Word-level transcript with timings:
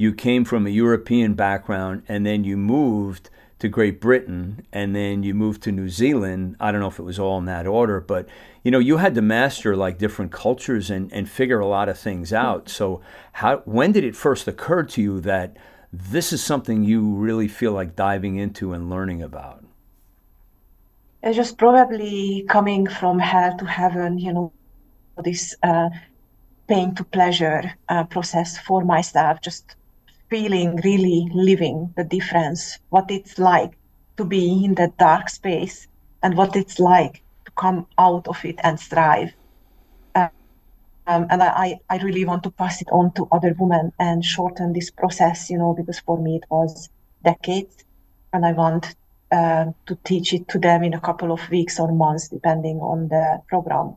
you 0.00 0.14
came 0.14 0.46
from 0.46 0.66
a 0.66 0.70
European 0.70 1.34
background 1.34 2.02
and 2.08 2.24
then 2.24 2.42
you 2.42 2.56
moved 2.56 3.28
to 3.58 3.68
Great 3.68 4.00
Britain 4.00 4.66
and 4.72 4.96
then 4.96 5.22
you 5.22 5.34
moved 5.34 5.62
to 5.64 5.70
New 5.70 5.90
Zealand. 5.90 6.56
I 6.58 6.72
don't 6.72 6.80
know 6.80 6.88
if 6.88 6.98
it 6.98 7.02
was 7.02 7.18
all 7.18 7.36
in 7.36 7.44
that 7.44 7.66
order, 7.66 8.00
but 8.00 8.26
you 8.64 8.70
know, 8.70 8.78
you 8.78 8.96
had 8.96 9.14
to 9.16 9.20
master 9.20 9.76
like 9.76 9.98
different 9.98 10.32
cultures 10.32 10.88
and, 10.88 11.12
and 11.12 11.28
figure 11.28 11.60
a 11.60 11.66
lot 11.66 11.90
of 11.90 11.98
things 11.98 12.32
out. 12.32 12.70
So 12.70 13.02
how 13.32 13.58
when 13.66 13.92
did 13.92 14.04
it 14.04 14.16
first 14.16 14.48
occur 14.48 14.84
to 14.84 15.02
you 15.02 15.20
that 15.20 15.58
this 15.92 16.32
is 16.32 16.42
something 16.42 16.82
you 16.82 17.06
really 17.16 17.46
feel 17.46 17.72
like 17.72 17.94
diving 17.94 18.36
into 18.36 18.72
and 18.72 18.88
learning 18.88 19.20
about? 19.20 19.62
It's 21.22 21.36
just 21.36 21.58
probably 21.58 22.46
coming 22.48 22.86
from 22.86 23.18
hell 23.18 23.54
to 23.58 23.66
heaven, 23.66 24.16
you 24.16 24.32
know, 24.32 24.52
this 25.22 25.54
uh, 25.62 25.90
pain 26.68 26.94
to 26.94 27.04
pleasure 27.04 27.74
uh, 27.90 28.04
process 28.04 28.56
for 28.56 28.82
myself, 28.82 29.42
just 29.42 29.76
feeling 30.30 30.76
really 30.84 31.28
living 31.34 31.92
the 31.96 32.04
difference, 32.04 32.78
what 32.88 33.10
it's 33.10 33.38
like 33.38 33.72
to 34.16 34.24
be 34.24 34.64
in 34.64 34.74
that 34.76 34.96
dark 34.96 35.28
space 35.28 35.88
and 36.22 36.36
what 36.36 36.56
it's 36.56 36.78
like 36.78 37.22
to 37.44 37.52
come 37.52 37.86
out 37.98 38.28
of 38.28 38.44
it 38.44 38.56
and 38.62 38.78
strive. 38.78 39.32
Um, 40.14 41.26
and 41.28 41.42
I, 41.42 41.80
I 41.88 41.98
really 41.98 42.24
want 42.24 42.44
to 42.44 42.50
pass 42.52 42.80
it 42.80 42.88
on 42.92 43.12
to 43.14 43.26
other 43.32 43.54
women 43.58 43.92
and 43.98 44.24
shorten 44.24 44.72
this 44.72 44.90
process, 44.90 45.50
you 45.50 45.58
know, 45.58 45.74
because 45.74 45.98
for 45.98 46.16
me 46.22 46.36
it 46.36 46.44
was 46.48 46.88
decades, 47.24 47.84
and 48.32 48.46
I 48.46 48.52
want 48.52 48.94
uh, 49.32 49.66
to 49.86 49.98
teach 50.04 50.32
it 50.32 50.46
to 50.48 50.58
them 50.60 50.84
in 50.84 50.94
a 50.94 51.00
couple 51.00 51.32
of 51.32 51.50
weeks 51.50 51.80
or 51.80 51.90
months, 51.90 52.28
depending 52.28 52.78
on 52.78 53.08
the 53.08 53.42
program. 53.48 53.96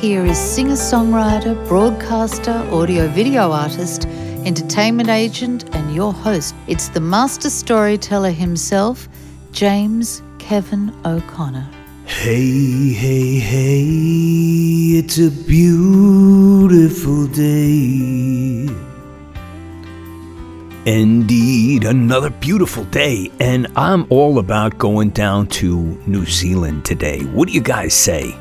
Here 0.00 0.24
is 0.24 0.38
singer-songwriter, 0.38 1.66
broadcaster, 1.66 2.52
audio-video 2.70 3.50
artist 3.50 4.06
entertainment 4.44 5.08
agent, 5.08 5.64
and 5.74 5.92
your 5.92 6.12
host. 6.12 6.54
It's 6.68 6.88
the 6.88 7.00
master 7.00 7.50
storyteller 7.50 8.30
himself, 8.30 9.08
James 9.50 10.22
Kevin 10.38 10.94
O'Connor. 11.04 11.68
Hey, 12.06 12.92
hey, 12.92 13.38
hey, 13.40 13.84
it's 15.00 15.18
a 15.18 15.30
beautiful 15.30 17.26
day. 17.26 18.68
Indeed, 20.86 21.84
another 21.84 22.30
beautiful 22.30 22.84
day, 22.84 23.32
and 23.40 23.66
I'm 23.74 24.06
all 24.10 24.38
about 24.38 24.78
going 24.78 25.10
down 25.10 25.48
to 25.48 26.00
New 26.06 26.24
Zealand 26.24 26.84
today. 26.84 27.24
What 27.24 27.48
do 27.48 27.54
you 27.54 27.60
guys 27.60 27.94
say? 27.94 28.36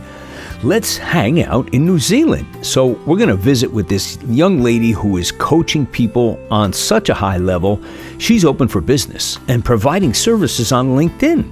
Let's 0.63 0.97
hang 0.97 1.43
out 1.43 1.73
in 1.73 1.85
New 1.85 1.99
Zealand. 1.99 2.47
So, 2.65 2.87
we're 3.05 3.17
going 3.17 3.29
to 3.29 3.35
visit 3.35 3.71
with 3.71 3.87
this 3.87 4.17
young 4.23 4.61
lady 4.61 4.91
who 4.91 5.17
is 5.17 5.31
coaching 5.31 5.85
people 5.85 6.39
on 6.49 6.73
such 6.73 7.09
a 7.09 7.13
high 7.13 7.37
level. 7.37 7.81
She's 8.17 8.45
open 8.45 8.67
for 8.67 8.81
business 8.81 9.37
and 9.47 9.63
providing 9.63 10.13
services 10.13 10.71
on 10.71 10.89
LinkedIn, 10.89 11.49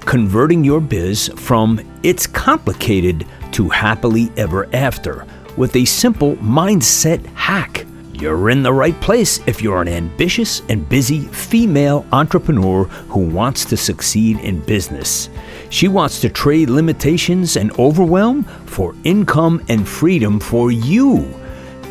converting 0.00 0.64
your 0.64 0.80
biz 0.80 1.28
from 1.36 1.80
it's 2.02 2.26
complicated 2.26 3.26
to 3.52 3.68
happily 3.68 4.30
ever 4.36 4.68
after 4.74 5.26
with 5.56 5.76
a 5.76 5.84
simple 5.84 6.36
mindset 6.36 7.24
hack. 7.34 7.86
You're 8.14 8.50
in 8.50 8.62
the 8.62 8.72
right 8.72 8.98
place 9.00 9.40
if 9.46 9.62
you're 9.62 9.80
an 9.80 9.88
ambitious 9.88 10.62
and 10.68 10.86
busy 10.88 11.20
female 11.28 12.04
entrepreneur 12.12 12.84
who 12.84 13.20
wants 13.20 13.64
to 13.66 13.76
succeed 13.76 14.38
in 14.40 14.60
business. 14.60 15.30
She 15.70 15.86
wants 15.86 16.20
to 16.20 16.28
trade 16.28 16.68
limitations 16.68 17.56
and 17.56 17.70
overwhelm 17.78 18.42
for 18.66 18.94
income 19.04 19.64
and 19.68 19.88
freedom 19.88 20.40
for 20.40 20.72
you. 20.72 21.32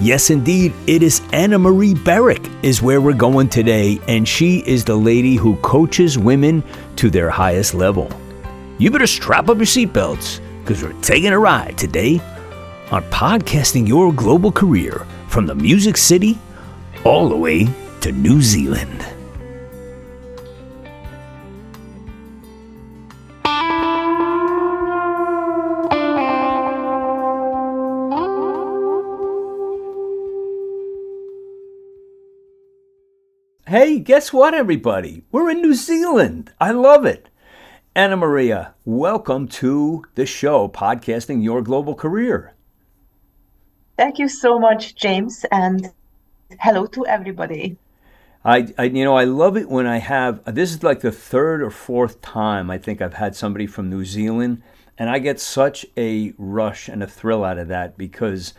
Yes, 0.01 0.29
indeed, 0.29 0.73
it 0.85 1.01
is 1.01 1.21
Anna 1.31 1.57
Marie 1.57 1.93
Berek 1.93 2.49
is 2.63 2.81
where 2.81 3.01
we're 3.01 3.13
going 3.13 3.49
today, 3.49 3.99
and 4.07 4.27
she 4.27 4.59
is 4.67 4.83
the 4.83 4.95
lady 4.95 5.35
who 5.35 5.55
coaches 5.57 6.17
women 6.17 6.61
to 6.97 7.09
their 7.09 7.29
highest 7.29 7.73
level. 7.73 8.11
You 8.77 8.91
better 8.91 9.07
strap 9.07 9.49
up 9.49 9.57
your 9.57 9.65
seatbelts 9.65 10.39
because 10.61 10.83
we're 10.83 10.93
taking 11.01 11.31
a 11.31 11.39
ride 11.39 11.77
today 11.77 12.21
on 12.91 13.03
podcasting 13.11 13.87
your 13.87 14.13
global 14.13 14.51
career 14.51 15.05
from 15.27 15.45
the 15.45 15.55
Music 15.55 15.95
City 15.95 16.37
all 17.05 17.29
the 17.29 17.37
way 17.37 17.67
to 18.01 18.11
New 18.11 18.41
Zealand. 18.41 19.05
Hey, 33.69 33.99
guess 33.99 34.33
what, 34.33 34.55
everybody? 34.55 35.21
We're 35.31 35.51
in 35.51 35.61
New 35.61 35.75
Zealand. 35.75 36.51
I 36.59 36.71
love 36.71 37.05
it. 37.05 37.29
Anna 37.93 38.17
Maria, 38.17 38.73
welcome 38.83 39.47
to 39.49 40.05
the 40.15 40.25
show, 40.25 40.67
Podcasting 40.67 41.43
Your 41.43 41.61
Global 41.61 41.93
Career. 41.93 42.55
Thank 43.95 44.17
you 44.17 44.27
so 44.27 44.57
much, 44.57 44.95
James, 44.95 45.45
and 45.51 45.91
hello 46.59 46.87
to 46.87 47.05
everybody. 47.05 47.77
I, 48.43 48.73
I, 48.75 48.85
you 48.85 49.03
know, 49.03 49.15
I 49.15 49.25
love 49.25 49.55
it 49.55 49.69
when 49.69 49.85
I 49.85 49.99
have. 49.99 50.43
This 50.45 50.71
is 50.71 50.81
like 50.81 51.01
the 51.01 51.11
third 51.11 51.61
or 51.61 51.69
fourth 51.69 52.23
time 52.23 52.71
I 52.71 52.79
think 52.79 53.03
I've 53.03 53.13
had 53.13 53.35
somebody 53.35 53.67
from 53.67 53.87
New 53.87 54.03
Zealand, 54.03 54.63
and 54.97 55.11
I 55.11 55.19
get 55.19 55.39
such 55.39 55.85
a 55.95 56.33
rush 56.39 56.87
and 56.87 57.03
a 57.03 57.07
thrill 57.07 57.43
out 57.43 57.59
of 57.59 57.67
that 57.67 57.99
because 57.99 58.55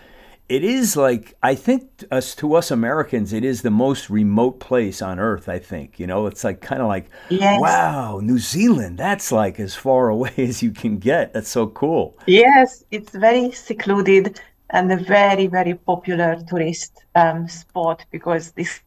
it 0.50 0.64
is 0.64 0.96
like 0.96 1.34
I 1.44 1.54
think 1.54 2.04
us 2.10 2.34
to 2.36 2.54
us 2.56 2.72
Americans, 2.72 3.32
it 3.32 3.44
is 3.44 3.62
the 3.62 3.70
most 3.70 4.10
remote 4.10 4.58
place 4.58 5.00
on 5.00 5.20
earth. 5.20 5.48
I 5.48 5.60
think 5.60 6.00
you 6.00 6.08
know, 6.08 6.26
it's 6.26 6.42
like 6.42 6.60
kind 6.60 6.82
of 6.82 6.88
like, 6.88 7.06
yes. 7.28 7.60
wow, 7.60 8.18
New 8.20 8.40
Zealand. 8.40 8.98
That's 8.98 9.30
like 9.30 9.60
as 9.60 9.76
far 9.76 10.08
away 10.16 10.34
as 10.36 10.60
you 10.60 10.72
can 10.72 10.98
get. 10.98 11.32
That's 11.32 11.48
so 11.48 11.68
cool. 11.68 12.18
Yes, 12.26 12.84
it's 12.90 13.12
very 13.12 13.52
secluded 13.52 14.40
and 14.70 14.90
a 14.90 14.96
very, 14.96 15.46
very 15.46 15.74
popular 15.74 16.36
tourist 16.48 17.04
um, 17.14 17.48
spot 17.48 18.04
because 18.10 18.50
this 18.52 18.80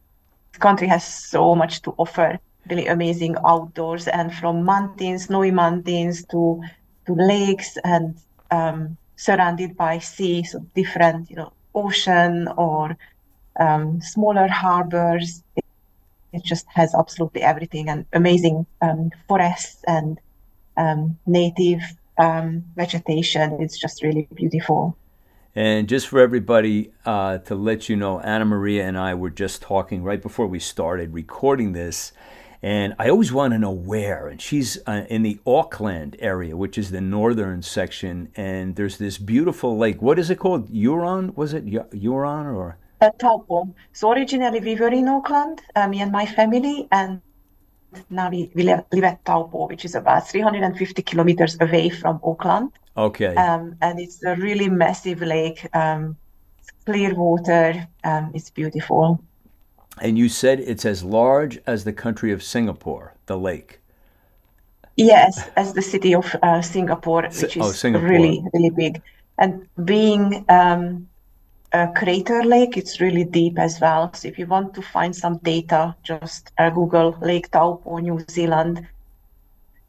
country 0.60 0.86
has 0.86 1.04
so 1.04 1.54
much 1.54 1.80
to 1.82 1.94
offer. 1.96 2.38
Really 2.68 2.86
amazing 2.86 3.36
outdoors, 3.46 4.06
and 4.08 4.34
from 4.34 4.64
mountains, 4.64 5.24
snowy 5.24 5.50
mountains 5.50 6.24
to 6.26 6.62
to 7.06 7.12
lakes, 7.14 7.76
and 7.84 8.16
um, 8.50 8.96
surrounded 9.16 9.76
by 9.76 9.98
seas 9.98 10.54
of 10.54 10.72
different, 10.74 11.30
you 11.30 11.36
know, 11.36 11.52
ocean 11.74 12.48
or 12.56 12.96
um, 13.58 14.00
smaller 14.00 14.48
harbors. 14.48 15.42
It, 15.56 15.64
it, 16.32 16.44
just 16.44 16.66
has 16.74 16.94
absolutely 16.94 17.42
everything, 17.42 17.88
and 17.88 18.06
amazing 18.12 18.66
um, 18.82 19.10
forests 19.28 19.82
and 19.86 20.18
um, 20.76 21.16
native 21.26 21.80
um, 22.18 22.64
vegetation. 22.76 23.60
It's 23.60 23.78
just 23.78 24.02
really 24.02 24.28
beautiful. 24.34 24.96
And 25.56 25.88
just 25.88 26.08
for 26.08 26.18
everybody 26.18 26.92
uh, 27.06 27.38
to 27.38 27.54
let 27.54 27.88
you 27.88 27.94
know, 27.94 28.18
Anna 28.20 28.44
Maria 28.44 28.84
and 28.86 28.98
I 28.98 29.14
were 29.14 29.30
just 29.30 29.62
talking 29.62 30.02
right 30.02 30.20
before 30.20 30.48
we 30.48 30.58
started 30.58 31.14
recording 31.14 31.72
this. 31.72 32.12
And 32.64 32.94
I 32.98 33.10
always 33.10 33.30
want 33.30 33.52
to 33.52 33.58
know 33.58 33.70
where. 33.70 34.26
And 34.26 34.40
she's 34.40 34.78
uh, 34.86 35.04
in 35.10 35.22
the 35.22 35.38
Auckland 35.46 36.16
area, 36.18 36.56
which 36.56 36.78
is 36.78 36.90
the 36.90 37.00
northern 37.02 37.60
section. 37.60 38.32
And 38.36 38.74
there's 38.74 38.96
this 38.96 39.18
beautiful 39.18 39.76
lake. 39.76 40.00
What 40.00 40.18
is 40.18 40.30
it 40.30 40.38
called? 40.38 40.70
Huron? 40.70 41.34
Was 41.36 41.52
it 41.52 41.64
Huron 41.92 42.46
or? 42.46 42.78
Uh, 43.02 43.10
Taupo. 43.18 43.74
So 43.92 44.12
originally 44.12 44.60
we 44.60 44.76
were 44.76 44.88
in 44.88 45.08
Auckland, 45.08 45.60
uh, 45.76 45.88
me 45.88 46.00
and 46.00 46.10
my 46.10 46.24
family. 46.24 46.88
And 46.90 47.20
now 48.08 48.30
we, 48.30 48.50
we 48.54 48.62
live, 48.62 48.84
live 48.92 49.04
at 49.04 49.22
Taupo, 49.26 49.68
which 49.68 49.84
is 49.84 49.94
about 49.94 50.26
350 50.26 51.02
kilometers 51.02 51.58
away 51.60 51.90
from 51.90 52.18
Auckland. 52.24 52.72
Okay. 52.96 53.34
Um, 53.34 53.76
and 53.82 54.00
it's 54.00 54.24
a 54.24 54.36
really 54.36 54.70
massive 54.70 55.20
lake, 55.20 55.68
um, 55.76 56.16
clear 56.86 57.14
water. 57.14 57.86
Um, 58.04 58.30
it's 58.32 58.48
beautiful. 58.48 59.22
And 60.00 60.18
you 60.18 60.28
said 60.28 60.60
it's 60.60 60.84
as 60.84 61.04
large 61.04 61.58
as 61.66 61.84
the 61.84 61.92
country 61.92 62.32
of 62.32 62.42
Singapore, 62.42 63.14
the 63.26 63.38
lake. 63.38 63.80
Yes, 64.96 65.48
as 65.56 65.72
the 65.72 65.82
city 65.82 66.14
of 66.14 66.34
uh, 66.42 66.62
Singapore, 66.62 67.22
which 67.22 67.56
is 67.56 67.62
oh, 67.62 67.72
Singapore. 67.72 68.08
really, 68.08 68.44
really 68.52 68.70
big. 68.70 69.02
And 69.38 69.66
being 69.84 70.44
um, 70.48 71.08
a 71.72 71.88
crater 71.88 72.44
lake, 72.44 72.76
it's 72.76 73.00
really 73.00 73.24
deep 73.24 73.58
as 73.58 73.80
well. 73.80 74.12
So 74.14 74.28
if 74.28 74.38
you 74.38 74.46
want 74.46 74.74
to 74.74 74.82
find 74.82 75.14
some 75.14 75.38
data, 75.38 75.96
just 76.04 76.52
uh, 76.58 76.70
Google 76.70 77.16
Lake 77.20 77.50
Taupo, 77.50 77.98
New 77.98 78.24
Zealand, 78.30 78.86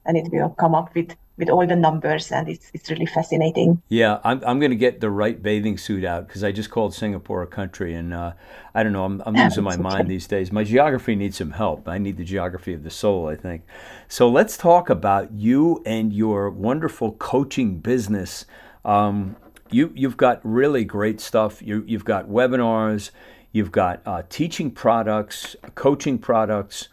and 0.06 0.18
it 0.18 0.31
will 0.31 0.50
come 0.50 0.74
up 0.74 0.94
with 0.96 1.16
with 1.37 1.49
all 1.49 1.67
the 1.67 1.75
numbers, 1.75 2.31
and 2.31 2.47
it's 2.47 2.71
it's 2.73 2.89
really 2.89 3.05
fascinating. 3.05 3.81
Yeah, 3.89 4.19
I'm 4.23 4.41
I'm 4.45 4.59
going 4.59 4.71
to 4.71 4.77
get 4.77 5.01
the 5.01 5.09
right 5.09 5.41
bathing 5.41 5.77
suit 5.77 6.05
out 6.05 6.27
because 6.27 6.43
I 6.43 6.51
just 6.51 6.69
called 6.69 6.93
Singapore 6.93 7.43
a 7.43 7.47
country, 7.47 7.93
and 7.93 8.13
uh, 8.13 8.33
I 8.73 8.83
don't 8.83 8.93
know, 8.93 9.03
I'm 9.03 9.21
I'm 9.25 9.33
losing 9.43 9.63
my 9.63 9.77
mind 9.77 10.07
these 10.07 10.27
days. 10.27 10.51
My 10.51 10.63
geography 10.63 11.15
needs 11.15 11.37
some 11.37 11.51
help. 11.51 11.87
I 11.87 11.97
need 11.97 12.17
the 12.17 12.23
geography 12.23 12.73
of 12.73 12.83
the 12.83 12.89
soul, 12.89 13.27
I 13.27 13.35
think. 13.35 13.63
So 14.07 14.29
let's 14.29 14.57
talk 14.57 14.89
about 14.89 15.33
you 15.33 15.81
and 15.85 16.13
your 16.13 16.49
wonderful 16.49 17.13
coaching 17.13 17.79
business. 17.79 18.45
Um, 18.85 19.35
you 19.71 19.91
you've 19.95 20.17
got 20.17 20.39
really 20.43 20.85
great 20.85 21.19
stuff. 21.19 21.61
You 21.61 21.83
you've 21.85 22.05
got 22.05 22.29
webinars, 22.29 23.11
you've 23.51 23.71
got 23.71 24.01
uh, 24.05 24.23
teaching 24.29 24.71
products, 24.71 25.55
coaching 25.75 26.17
products. 26.17 26.87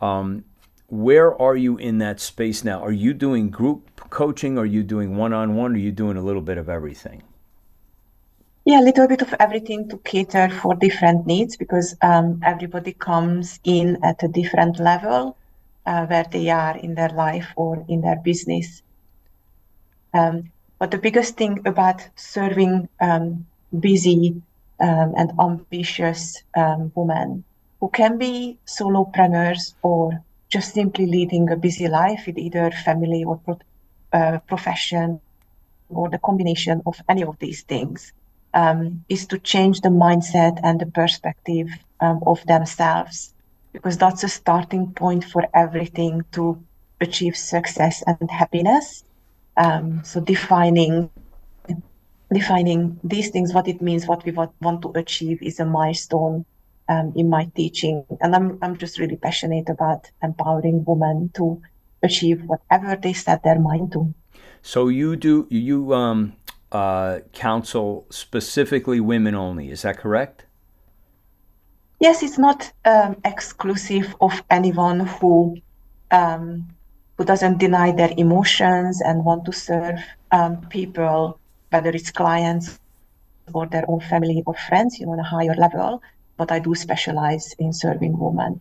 Um, 0.00 0.44
where 0.94 1.40
are 1.42 1.56
you 1.56 1.76
in 1.76 1.98
that 1.98 2.20
space 2.20 2.62
now? 2.62 2.80
Are 2.80 2.92
you 2.92 3.14
doing 3.14 3.50
group 3.50 4.08
coaching? 4.10 4.56
Are 4.56 4.66
you 4.66 4.84
doing 4.84 5.16
one 5.16 5.32
on 5.32 5.56
one? 5.56 5.74
Are 5.74 5.78
you 5.78 5.90
doing 5.90 6.16
a 6.16 6.22
little 6.22 6.40
bit 6.40 6.56
of 6.56 6.68
everything? 6.68 7.22
Yeah, 8.64 8.80
a 8.80 8.84
little 8.84 9.08
bit 9.08 9.20
of 9.20 9.34
everything 9.40 9.88
to 9.88 9.98
cater 9.98 10.48
for 10.48 10.74
different 10.76 11.26
needs 11.26 11.56
because 11.56 11.96
um, 12.00 12.40
everybody 12.44 12.92
comes 12.92 13.58
in 13.64 13.98
at 14.04 14.22
a 14.22 14.28
different 14.28 14.78
level 14.78 15.36
uh, 15.84 16.06
where 16.06 16.26
they 16.30 16.48
are 16.48 16.76
in 16.76 16.94
their 16.94 17.10
life 17.10 17.48
or 17.56 17.84
in 17.88 18.00
their 18.00 18.16
business. 18.16 18.82
Um, 20.14 20.52
but 20.78 20.92
the 20.92 20.98
biggest 20.98 21.36
thing 21.36 21.60
about 21.66 22.08
serving 22.14 22.88
um, 23.00 23.46
busy 23.80 24.40
um, 24.80 25.12
and 25.16 25.32
ambitious 25.40 26.42
um, 26.56 26.92
women 26.94 27.42
who 27.80 27.88
can 27.88 28.16
be 28.16 28.58
solopreneurs 28.66 29.74
or 29.82 30.22
just 30.54 30.72
simply 30.72 31.06
leading 31.06 31.50
a 31.50 31.56
busy 31.56 31.88
life 31.88 32.22
with 32.26 32.38
either 32.38 32.70
family 32.70 33.24
or 33.24 33.36
pro- 33.44 33.66
uh, 34.12 34.38
profession 34.46 35.20
or 35.88 36.08
the 36.08 36.24
combination 36.28 36.80
of 36.86 36.96
any 37.08 37.24
of 37.24 37.36
these 37.40 37.62
things 37.64 38.12
um, 38.54 39.04
is 39.08 39.26
to 39.26 39.36
change 39.52 39.80
the 39.80 39.94
mindset 40.06 40.54
and 40.62 40.80
the 40.80 40.90
perspective 41.00 41.68
um, 42.00 42.20
of 42.24 42.38
themselves 42.46 43.34
because 43.72 43.98
that's 43.98 44.22
a 44.22 44.28
starting 44.28 44.92
point 44.92 45.24
for 45.24 45.42
everything 45.54 46.22
to 46.30 46.44
achieve 47.00 47.36
success 47.36 48.04
and 48.06 48.30
happiness. 48.30 49.02
Um, 49.56 50.02
so 50.04 50.20
defining 50.20 51.10
defining 52.32 52.98
these 53.04 53.30
things 53.30 53.52
what 53.52 53.68
it 53.68 53.80
means 53.82 54.06
what 54.06 54.24
we 54.24 54.32
want, 54.32 54.52
want 54.60 54.82
to 54.82 54.90
achieve 54.94 55.38
is 55.42 55.60
a 55.60 55.64
milestone 55.64 56.44
um, 56.88 57.12
in 57.16 57.28
my 57.28 57.50
teaching. 57.54 58.04
And 58.20 58.34
I'm, 58.34 58.58
I'm 58.62 58.76
just 58.76 58.98
really 58.98 59.16
passionate 59.16 59.68
about 59.68 60.10
empowering 60.22 60.84
women 60.84 61.30
to 61.34 61.60
achieve 62.02 62.42
whatever 62.44 62.96
they 62.96 63.12
set 63.12 63.42
their 63.42 63.58
mind 63.58 63.92
to. 63.92 64.14
So 64.62 64.88
you 64.88 65.16
do, 65.16 65.46
you 65.50 65.94
um, 65.94 66.34
uh, 66.72 67.20
counsel 67.32 68.06
specifically 68.10 69.00
women 69.00 69.34
only, 69.34 69.70
is 69.70 69.82
that 69.82 69.98
correct? 69.98 70.44
Yes, 72.00 72.22
it's 72.22 72.38
not 72.38 72.72
um, 72.84 73.16
exclusive 73.24 74.14
of 74.20 74.42
anyone 74.50 75.00
who 75.00 75.56
um, 76.10 76.68
who 77.16 77.24
doesn't 77.24 77.58
deny 77.58 77.92
their 77.92 78.12
emotions 78.16 79.00
and 79.00 79.24
want 79.24 79.44
to 79.44 79.52
serve 79.52 79.98
um, 80.32 80.60
people, 80.68 81.38
whether 81.70 81.90
it's 81.90 82.10
clients 82.10 82.80
or 83.52 83.66
their 83.66 83.84
own 83.88 84.00
family 84.00 84.42
or 84.46 84.54
friends, 84.54 84.98
you 84.98 85.06
know, 85.06 85.12
on 85.12 85.20
a 85.20 85.24
higher 85.24 85.54
level 85.54 86.02
but 86.36 86.50
I 86.50 86.58
do 86.58 86.74
specialize 86.74 87.54
in 87.58 87.72
serving 87.72 88.18
women. 88.18 88.60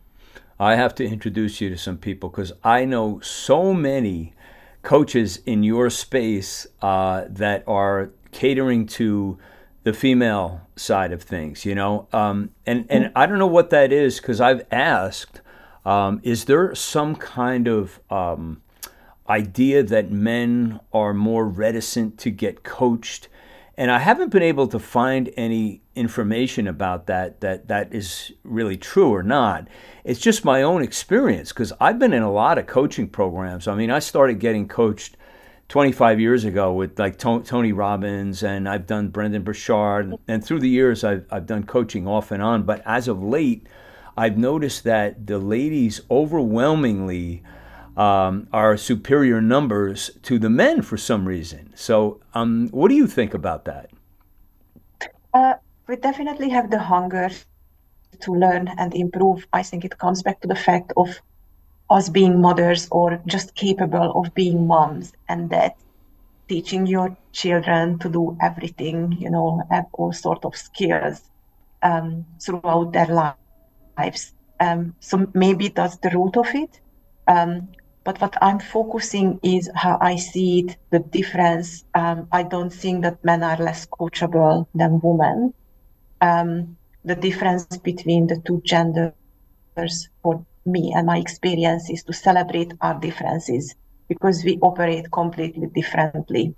I 0.60 0.76
have 0.76 0.96
to 0.96 1.06
introduce 1.06 1.60
you 1.60 1.70
to 1.70 1.78
some 1.78 1.98
people 1.98 2.30
because 2.30 2.54
I 2.64 2.86
know 2.86 3.20
so 3.20 3.74
many 3.74 4.34
coaches 4.82 5.40
in 5.46 5.64
your 5.64 5.90
space 5.90 6.68
uh, 6.82 7.26
that 7.30 7.64
are 7.68 8.12
catering 8.32 8.86
to 8.86 9.38
the 9.84 9.94
female 9.94 10.62
side 10.76 11.12
of 11.12 11.22
things, 11.22 11.66
you 11.66 11.76
know, 11.76 12.08
um, 12.14 12.52
and 12.66 12.86
and 12.90 13.12
I 13.16 13.26
don't 13.26 13.40
know 13.40 13.48
what 13.48 13.70
that 13.72 13.92
is 13.92 14.20
because 14.20 14.40
I've 14.40 14.66
asked. 14.72 15.42
Um, 15.86 16.22
is 16.24 16.46
there 16.46 16.74
some 16.74 17.16
kind 17.18 17.68
of 17.68 18.00
um, 18.10 18.62
idea 19.28 19.84
that 19.84 20.12
men 20.12 20.80
are 20.94 21.14
more 21.14 21.46
reticent 21.46 22.18
to 22.20 22.30
get 22.30 22.64
coached 22.64 23.28
and 23.78 23.90
I 23.90 24.00
haven't 24.00 24.30
been 24.30 24.44
able 24.44 24.68
to 24.68 24.80
find 24.80 25.32
any 25.36 25.82
information 25.96 26.68
about 26.68 27.08
that 27.08 27.42
that 27.42 27.68
that 27.68 27.94
is 27.94 28.32
really 28.44 28.78
true 28.78 29.14
or 29.14 29.24
not. 29.24 29.68
It's 30.04 30.20
just 30.20 30.46
my 30.46 30.62
own 30.62 30.84
experience 30.84 31.50
because 31.50 31.74
I've 31.80 31.98
been 31.98 32.14
in 32.14 32.24
a 32.24 32.32
lot 32.32 32.58
of 32.58 32.68
coaching 32.68 33.08
programs. 33.08 33.68
I 33.68 33.76
mean, 33.76 33.90
I 33.90 34.00
started 34.00 34.40
getting 34.40 34.68
coached 34.68 35.18
25 35.70 36.20
years 36.20 36.46
ago 36.46 36.74
with 36.74 37.00
like 37.00 37.18
Tony 37.18 37.72
Robbins, 37.72 38.44
and 38.44 38.70
I've 38.70 38.86
done 38.86 39.08
Brendon 39.08 39.44
Burchard, 39.44 40.14
and 40.28 40.46
through 40.46 40.60
the 40.60 40.70
years 40.70 41.04
I've 41.04 41.26
I've 41.32 41.48
done 41.48 41.64
coaching 41.64 42.08
off 42.08 42.32
and 42.32 42.44
on. 42.44 42.64
But 42.64 42.84
as 42.86 43.08
of 43.08 43.24
late, 43.24 43.66
I've 44.16 44.38
noticed 44.38 44.84
that 44.84 45.26
the 45.26 45.40
ladies 45.40 46.02
overwhelmingly 46.12 47.42
um, 47.98 48.48
are 48.52 48.78
superior 48.78 49.42
numbers 49.42 50.12
to 50.24 50.40
the 50.40 50.50
men 50.50 50.82
for 50.82 50.98
some 50.98 51.28
reason. 51.28 51.74
So, 51.76 52.20
um, 52.34 52.70
what 52.70 52.90
do 52.90 52.96
you 52.96 53.08
think 53.08 53.34
about 53.34 53.66
that? 53.66 53.90
Uh, 55.34 55.56
we 55.88 55.96
definitely 55.96 56.50
have 56.50 56.70
the 56.70 56.80
hunger 56.80 57.30
to 58.22 58.32
learn 58.32 58.68
and 58.78 58.94
improve. 58.94 59.46
I 59.54 59.64
think 59.64 59.86
it 59.86 59.98
comes 59.98 60.24
back 60.24 60.42
to 60.42 60.48
the 60.48 60.56
fact 60.56 60.94
of 60.98 61.20
us 61.90 62.10
being 62.10 62.42
mothers 62.42 62.88
or 62.92 63.22
just 63.28 63.56
capable 63.56 64.12
of 64.20 64.34
being 64.34 64.66
moms, 64.66 65.14
and 65.30 65.50
that 65.50 65.76
teaching 66.48 66.86
your 66.86 67.16
children 67.32 68.00
to 68.00 68.10
do 68.10 68.38
everything, 68.42 69.12
you 69.20 69.30
know, 69.30 69.62
have 69.70 69.86
all 69.94 70.14
sort 70.14 70.46
of 70.46 70.56
skills 70.56 71.22
um, 71.82 72.26
throughout 72.42 72.94
their 72.94 73.36
lives. 73.98 74.34
Um, 74.60 74.96
so 75.00 75.28
maybe 75.34 75.68
that's 75.68 75.98
the 75.98 76.10
root 76.12 76.38
of 76.38 76.48
it. 76.54 76.80
Um, 77.28 77.70
but 78.06 78.20
what 78.20 78.36
I'm 78.42 78.60
focusing 78.60 79.40
is 79.44 79.70
how 79.76 79.98
I 80.02 80.18
see 80.18 80.60
it, 80.60 80.78
the 80.92 81.00
difference. 81.00 81.84
Um, 81.94 82.28
I 82.32 82.44
don't 82.44 82.72
think 82.72 83.04
that 83.04 83.24
men 83.24 83.44
are 83.44 83.58
less 83.58 83.86
coachable 83.88 84.68
than 84.74 85.00
women. 85.02 85.54
Um, 86.22 86.78
the 87.04 87.16
difference 87.16 87.66
between 87.78 88.28
the 88.28 88.42
two 88.46 88.62
genders 88.66 89.14
for 90.22 90.46
me 90.66 90.94
and 90.96 91.08
my 91.08 91.18
experience 91.18 91.90
is 91.90 92.04
to 92.04 92.14
celebrate 92.14 92.74
our 92.82 93.00
differences 93.00 93.76
because 94.10 94.44
we 94.44 94.58
operate 94.62 95.12
completely 95.12 95.68
differently. 95.74 96.56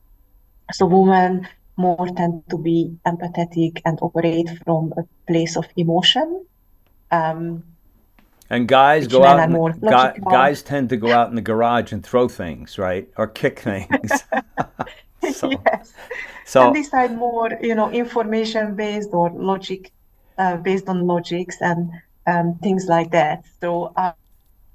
So 0.72 0.86
women 0.86 1.48
more 1.78 2.08
tend 2.16 2.44
to 2.50 2.58
be 2.58 2.98
empathetic 3.06 3.82
and 3.86 4.00
operate 4.02 4.50
from 4.64 4.94
a 4.98 5.04
place 5.28 5.58
of 5.58 5.68
emotion. 5.76 6.46
Um, 7.12 7.75
and 8.50 8.68
guys 8.68 9.08
go 9.08 9.24
out. 9.24 9.40
And, 9.40 9.82
guys, 9.82 10.20
guys 10.30 10.62
tend 10.62 10.90
to 10.90 10.98
go 10.98 11.12
out 11.12 11.30
in 11.30 11.36
the 11.36 11.42
garage 11.42 11.92
and 11.92 12.04
throw 12.04 12.28
things, 12.28 12.78
right, 12.78 13.10
or 13.18 13.28
kick 13.28 13.60
things. 13.70 14.12
so, 15.34 15.52
yes. 15.52 15.94
So 16.46 16.68
and 16.68 16.76
decide 16.76 17.18
more, 17.18 17.50
you 17.62 17.74
know, 17.74 17.92
information 17.92 18.76
based 18.76 19.10
or 19.14 19.32
logic 19.32 19.92
uh, 20.38 20.58
based 20.58 20.88
on 20.88 21.08
logics 21.08 21.58
and 21.62 21.92
um, 22.28 22.60
things 22.62 22.86
like 22.88 23.12
that. 23.12 23.46
So 23.62 23.94
uh, 23.96 24.14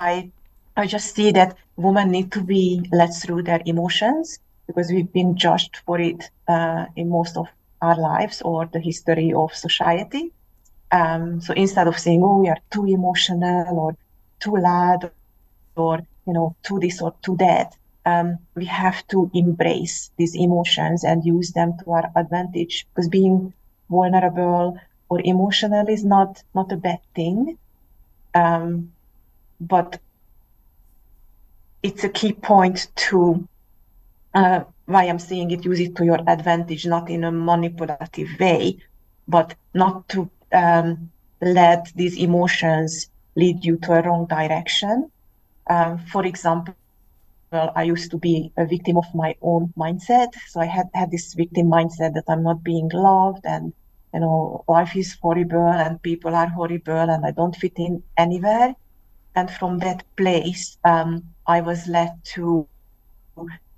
I 0.01 0.31
I 0.77 0.87
just 0.87 1.15
see 1.15 1.31
that 1.33 1.57
women 1.77 2.11
need 2.11 2.33
to 2.33 2.43
be 2.43 2.89
let 2.93 3.15
through 3.15 3.43
their 3.45 3.61
emotions 3.67 4.39
because 4.67 4.91
we've 4.91 5.13
been 5.13 5.37
judged 5.37 5.77
for 5.87 6.01
it 6.01 6.31
uh, 6.49 6.87
in 6.97 7.09
most 7.09 7.37
of 7.37 7.47
our 7.83 7.97
lives 7.99 8.43
or 8.43 8.67
the 8.67 8.81
history 8.81 9.33
of 9.33 9.55
society. 9.55 10.33
Um, 10.93 11.41
so 11.41 11.55
instead 11.55 11.89
of 11.89 11.99
saying, 11.99 12.23
"Oh, 12.25 12.39
we 12.41 12.49
are 12.49 12.59
too 12.71 12.87
emotional" 12.87 13.79
or 13.79 13.97
"too 14.41 14.57
loud" 14.57 15.11
or 15.77 16.01
you 16.27 16.33
know, 16.33 16.57
"too 16.63 16.79
this" 16.81 17.01
or 17.03 17.15
"too 17.23 17.37
that," 17.39 17.77
um, 18.07 18.39
we 18.57 18.65
have 18.67 19.07
to 19.09 19.31
embrace 19.35 20.11
these 20.19 20.35
emotions 20.37 21.05
and 21.05 21.25
use 21.25 21.53
them 21.53 21.75
to 21.79 21.93
our 21.93 22.11
advantage. 22.17 22.87
Because 22.95 23.09
being 23.09 23.53
vulnerable 23.91 24.79
or 25.09 25.21
emotional 25.25 25.89
is 25.89 26.05
not 26.05 26.43
not 26.55 26.73
a 26.73 26.77
bad 26.77 27.01
thing, 27.15 27.59
um, 28.35 28.93
but 29.61 30.01
it's 31.83 32.05
a 32.05 32.09
key 32.09 32.33
point 32.33 32.89
to 32.97 33.49
uh, 34.35 34.65
why 34.87 35.05
I'm 35.05 35.19
saying 35.19 35.51
it. 35.51 35.65
Use 35.65 35.81
it 35.81 35.97
to 35.97 36.05
your 36.05 36.21
advantage, 36.27 36.87
not 36.87 37.11
in 37.11 37.25
a 37.25 37.33
manipulative 37.33 38.29
way, 38.39 38.79
but 39.29 39.55
not 39.75 40.09
to 40.11 40.31
um, 40.53 41.11
let 41.41 41.91
these 41.95 42.19
emotions 42.19 43.09
lead 43.37 43.65
you 43.65 43.77
to 43.79 43.93
a 43.93 44.03
wrong 44.03 44.27
direction. 44.27 45.11
Um, 45.69 45.99
for 46.13 46.27
example, 46.27 46.75
well, 47.53 47.73
I 47.75 47.83
used 47.83 48.11
to 48.13 48.19
be 48.19 48.53
a 48.57 48.67
victim 48.67 48.97
of 48.97 49.07
my 49.15 49.35
own 49.43 49.73
mindset. 49.77 50.29
So 50.49 50.61
I 50.61 50.67
had 50.67 50.87
had 50.95 51.11
this 51.11 51.35
victim 51.35 51.67
mindset 51.67 52.15
that 52.15 52.25
I'm 52.29 52.43
not 52.43 52.63
being 52.63 52.89
loved 52.93 53.45
and 53.45 53.73
you 54.15 54.21
know 54.21 54.65
life 54.69 54.97
is 54.97 55.17
horrible 55.21 55.69
and 55.69 56.03
people 56.03 56.35
are 56.35 56.49
horrible 56.49 57.11
and 57.11 57.25
I 57.27 57.33
don't 57.33 57.57
fit 57.57 57.73
in 57.77 58.03
anywhere. 58.17 58.75
And 59.35 59.51
from 59.51 59.79
that 59.79 60.05
place, 60.17 60.77
um, 60.85 61.23
I 61.47 61.61
was 61.61 61.87
led 61.87 62.13
to 62.35 62.69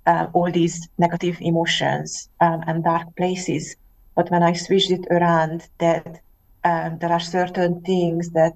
uh, 0.05 0.27
all 0.33 0.51
these 0.51 0.87
negative 0.97 1.37
emotions 1.41 2.29
um, 2.41 2.63
and 2.67 2.83
dark 2.83 3.07
places. 3.15 3.75
But 4.15 4.29
when 4.31 4.43
I 4.43 4.53
switched 4.53 4.91
it 4.91 5.05
around, 5.09 5.67
that 5.79 6.21
um, 6.63 6.97
there 6.99 7.11
are 7.11 7.19
certain 7.19 7.81
things 7.81 8.29
that 8.31 8.53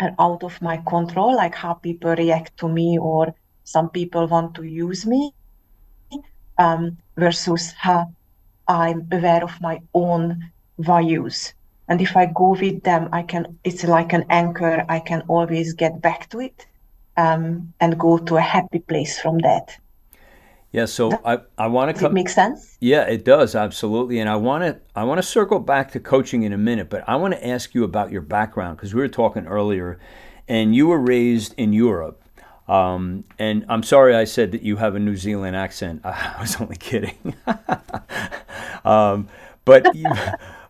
are 0.00 0.14
out 0.18 0.42
of 0.42 0.60
my 0.60 0.78
control, 0.88 1.36
like 1.36 1.54
how 1.54 1.74
people 1.74 2.14
react 2.14 2.56
to 2.58 2.68
me 2.68 2.98
or 2.98 3.34
some 3.64 3.90
people 3.90 4.26
want 4.26 4.54
to 4.56 4.62
use 4.64 5.06
me, 5.06 5.32
um, 6.58 6.98
versus 7.16 7.72
how 7.78 8.06
I'm 8.68 9.08
aware 9.12 9.42
of 9.42 9.60
my 9.60 9.80
own 9.94 10.52
values. 10.78 11.54
And 11.88 12.00
if 12.00 12.16
I 12.16 12.26
go 12.26 12.50
with 12.50 12.82
them, 12.82 13.08
I 13.12 13.22
can, 13.22 13.58
it's 13.64 13.84
like 13.84 14.12
an 14.12 14.24
anchor. 14.30 14.84
I 14.88 15.00
can 15.00 15.22
always 15.28 15.74
get 15.74 16.00
back 16.00 16.30
to 16.30 16.40
it 16.40 16.66
um, 17.16 17.74
and 17.80 17.98
go 17.98 18.18
to 18.18 18.36
a 18.36 18.40
happy 18.40 18.78
place 18.78 19.18
from 19.20 19.38
that. 19.38 19.78
Yeah, 20.74 20.86
so 20.86 21.12
I, 21.24 21.38
I 21.56 21.68
want 21.68 21.96
to 21.96 22.06
it 22.06 22.12
make 22.12 22.28
sense? 22.28 22.76
Yeah, 22.80 23.02
it 23.02 23.24
does 23.24 23.54
absolutely, 23.54 24.18
and 24.18 24.28
I 24.28 24.34
want 24.34 24.64
to 24.64 24.80
I 24.96 25.04
want 25.04 25.18
to 25.18 25.22
circle 25.22 25.60
back 25.60 25.92
to 25.92 26.00
coaching 26.00 26.42
in 26.42 26.52
a 26.52 26.58
minute, 26.58 26.90
but 26.90 27.08
I 27.08 27.14
want 27.14 27.32
to 27.32 27.46
ask 27.46 27.76
you 27.76 27.84
about 27.84 28.10
your 28.10 28.22
background 28.22 28.76
because 28.76 28.92
we 28.92 29.00
were 29.00 29.06
talking 29.06 29.46
earlier, 29.46 30.00
and 30.48 30.74
you 30.74 30.88
were 30.88 30.98
raised 30.98 31.54
in 31.56 31.72
Europe, 31.72 32.20
um, 32.66 33.22
and 33.38 33.64
I'm 33.68 33.84
sorry 33.84 34.16
I 34.16 34.24
said 34.24 34.50
that 34.50 34.62
you 34.62 34.74
have 34.78 34.96
a 34.96 34.98
New 34.98 35.16
Zealand 35.16 35.54
accent. 35.54 36.00
I 36.04 36.38
was 36.40 36.60
only 36.60 36.74
kidding, 36.74 37.36
um, 38.84 39.28
but 39.64 39.94
you, 39.94 40.10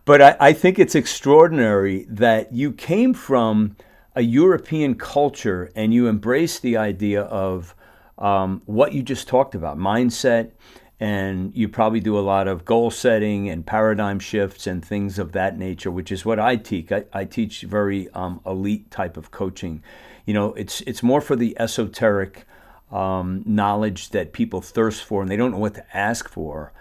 but 0.05 0.21
I, 0.21 0.35
I 0.39 0.53
think 0.53 0.77
it's 0.77 0.93
extraordinary 0.93 2.05
that 2.09 2.53
you 2.53 2.73
came 2.73 3.15
from 3.15 3.75
a 4.15 4.21
European 4.21 4.93
culture 4.93 5.71
and 5.75 5.95
you 5.95 6.07
embraced 6.07 6.61
the 6.61 6.77
idea 6.77 7.23
of 7.23 7.74
um, 8.17 8.61
what 8.65 8.93
you 8.93 9.03
just 9.03 9.27
talked 9.27 9.55
about 9.55 9.77
mindset 9.77 10.51
and 10.99 11.53
you 11.53 11.67
probably 11.67 11.99
do 11.99 12.17
a 12.17 12.21
lot 12.21 12.47
of 12.47 12.63
goal 12.63 12.89
setting 12.89 13.49
and 13.49 13.65
paradigm 13.65 14.19
shifts 14.19 14.65
and 14.65 14.83
things 14.83 15.19
of 15.19 15.33
that 15.33 15.57
nature 15.57 15.91
which 15.91 16.11
is 16.11 16.25
what 16.25 16.39
i 16.39 16.55
teach. 16.55 16.91
I, 16.91 17.03
I 17.11 17.25
teach 17.25 17.61
very 17.63 18.09
um, 18.11 18.39
elite 18.45 18.89
type 18.91 19.17
of 19.17 19.31
coaching. 19.31 19.83
You 20.25 20.33
know 20.33 20.53
it's 20.53 20.81
it's 20.81 21.03
more 21.03 21.21
for 21.21 21.35
the 21.35 21.55
esoteric 21.59 22.45
um, 22.91 23.43
knowledge 23.45 24.09
that 24.09 24.31
people 24.31 24.61
thirst 24.61 25.03
for 25.03 25.21
and 25.21 25.29
they 25.29 25.37
don't 25.37 25.51
know 25.51 25.57
what 25.57 25.75
to 25.75 25.97
ask 25.97 26.29
for. 26.29 26.71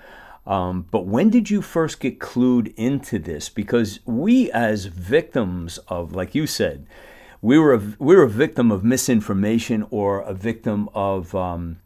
Um, 0.47 0.87
but 0.91 1.07
when 1.07 1.31
did 1.31 1.51
you 1.51 1.63
first 1.63 2.01
get 2.01 2.19
clued 2.19 2.75
into 2.77 3.19
this? 3.19 3.49
Because 3.49 4.01
we 4.05 4.53
as 4.53 4.85
victims 4.85 5.79
of 5.89 6.15
like 6.15 6.35
you 6.35 6.47
said 6.47 6.87
we 7.45 7.59
were 7.59 7.75
a, 7.75 7.95
we 7.99 8.17
were 8.17 8.23
a 8.23 8.29
victim 8.29 8.73
of 8.73 8.83
misinformation 8.83 9.87
or 9.91 10.23
a 10.23 10.33
victim 10.33 10.89
of 10.95 11.35
um, 11.35 11.79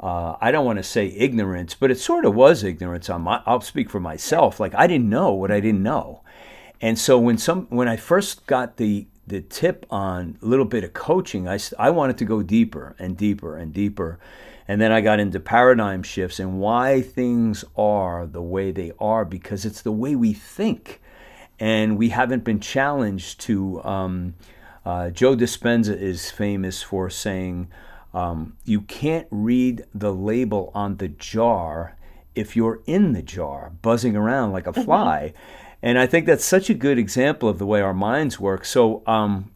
uh, 0.00 0.36
I 0.40 0.50
don't 0.50 0.64
want 0.64 0.78
to 0.78 0.82
say 0.82 1.08
ignorance, 1.08 1.74
but 1.74 1.90
it 1.90 1.98
sort 1.98 2.24
of 2.24 2.34
was 2.34 2.64
ignorance. 2.64 3.10
On 3.10 3.20
my, 3.20 3.42
I'll 3.44 3.60
speak 3.60 3.90
for 3.90 4.00
myself. 4.00 4.58
Like 4.58 4.74
I 4.74 4.86
didn't 4.86 5.10
know 5.10 5.34
what 5.34 5.50
I 5.50 5.60
didn't 5.60 5.82
know, 5.82 6.22
and 6.80 6.98
so 6.98 7.18
when 7.18 7.36
some 7.36 7.66
when 7.66 7.88
I 7.88 7.96
first 7.96 8.46
got 8.46 8.78
the 8.78 9.06
the 9.26 9.42
tip 9.42 9.84
on 9.90 10.38
a 10.40 10.46
little 10.46 10.64
bit 10.64 10.82
of 10.82 10.94
coaching, 10.94 11.46
I 11.46 11.58
I 11.78 11.90
wanted 11.90 12.16
to 12.16 12.24
go 12.24 12.42
deeper 12.42 12.96
and 12.98 13.18
deeper 13.18 13.54
and 13.54 13.74
deeper, 13.74 14.18
and 14.66 14.80
then 14.80 14.92
I 14.92 15.02
got 15.02 15.20
into 15.20 15.40
paradigm 15.40 16.04
shifts 16.04 16.40
and 16.40 16.58
why 16.58 17.02
things 17.02 17.66
are 17.76 18.26
the 18.26 18.40
way 18.40 18.72
they 18.72 18.92
are 18.98 19.26
because 19.26 19.66
it's 19.66 19.82
the 19.82 19.92
way 19.92 20.16
we 20.16 20.32
think, 20.32 21.02
and 21.60 21.98
we 21.98 22.08
haven't 22.08 22.44
been 22.44 22.60
challenged 22.60 23.40
to. 23.40 23.84
Um, 23.84 24.36
uh, 24.86 25.10
Joe 25.10 25.34
Dispenza 25.34 26.00
is 26.00 26.30
famous 26.30 26.80
for 26.80 27.10
saying, 27.10 27.68
um, 28.14 28.56
You 28.64 28.82
can't 28.82 29.26
read 29.32 29.84
the 29.92 30.12
label 30.12 30.70
on 30.76 30.98
the 30.98 31.08
jar 31.08 31.96
if 32.36 32.54
you're 32.54 32.80
in 32.86 33.12
the 33.12 33.22
jar, 33.22 33.72
buzzing 33.82 34.14
around 34.14 34.52
like 34.52 34.68
a 34.68 34.72
mm-hmm. 34.72 34.84
fly. 34.84 35.34
And 35.82 35.98
I 35.98 36.06
think 36.06 36.26
that's 36.26 36.44
such 36.44 36.70
a 36.70 36.74
good 36.74 36.98
example 36.98 37.48
of 37.48 37.58
the 37.58 37.66
way 37.66 37.80
our 37.80 37.92
minds 37.92 38.38
work. 38.38 38.64
So, 38.64 39.02
um, 39.08 39.50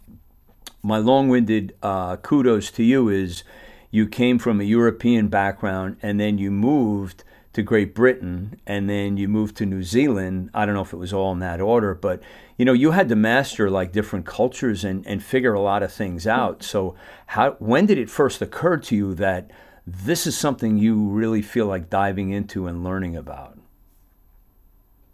my 0.82 0.98
long 0.98 1.28
winded 1.28 1.76
uh, 1.80 2.16
kudos 2.16 2.72
to 2.72 2.82
you 2.82 3.08
is 3.08 3.44
you 3.92 4.08
came 4.08 4.38
from 4.38 4.60
a 4.60 4.64
European 4.64 5.28
background 5.28 5.96
and 6.02 6.18
then 6.18 6.38
you 6.38 6.50
moved 6.50 7.22
to 7.52 7.62
Great 7.62 7.94
Britain 7.94 8.60
and 8.66 8.88
then 8.88 9.16
you 9.16 9.28
moved 9.28 9.56
to 9.56 9.66
New 9.66 9.82
Zealand. 9.82 10.50
I 10.54 10.64
don't 10.64 10.74
know 10.74 10.82
if 10.82 10.92
it 10.92 10.98
was 10.98 11.12
all 11.12 11.32
in 11.32 11.40
that 11.40 11.60
order, 11.60 11.94
but 11.94 12.22
you 12.56 12.64
know, 12.64 12.72
you 12.72 12.92
had 12.92 13.08
to 13.08 13.16
master 13.16 13.70
like 13.70 13.92
different 13.92 14.26
cultures 14.26 14.84
and, 14.84 15.06
and 15.06 15.22
figure 15.22 15.54
a 15.54 15.60
lot 15.60 15.82
of 15.82 15.92
things 15.92 16.26
out. 16.26 16.62
So 16.62 16.94
how 17.26 17.52
when 17.58 17.86
did 17.86 17.98
it 17.98 18.10
first 18.10 18.40
occur 18.40 18.76
to 18.76 18.94
you 18.94 19.14
that 19.14 19.50
this 19.86 20.26
is 20.26 20.36
something 20.36 20.78
you 20.78 21.08
really 21.08 21.42
feel 21.42 21.66
like 21.66 21.90
diving 21.90 22.30
into 22.30 22.66
and 22.66 22.84
learning 22.84 23.16
about? 23.16 23.58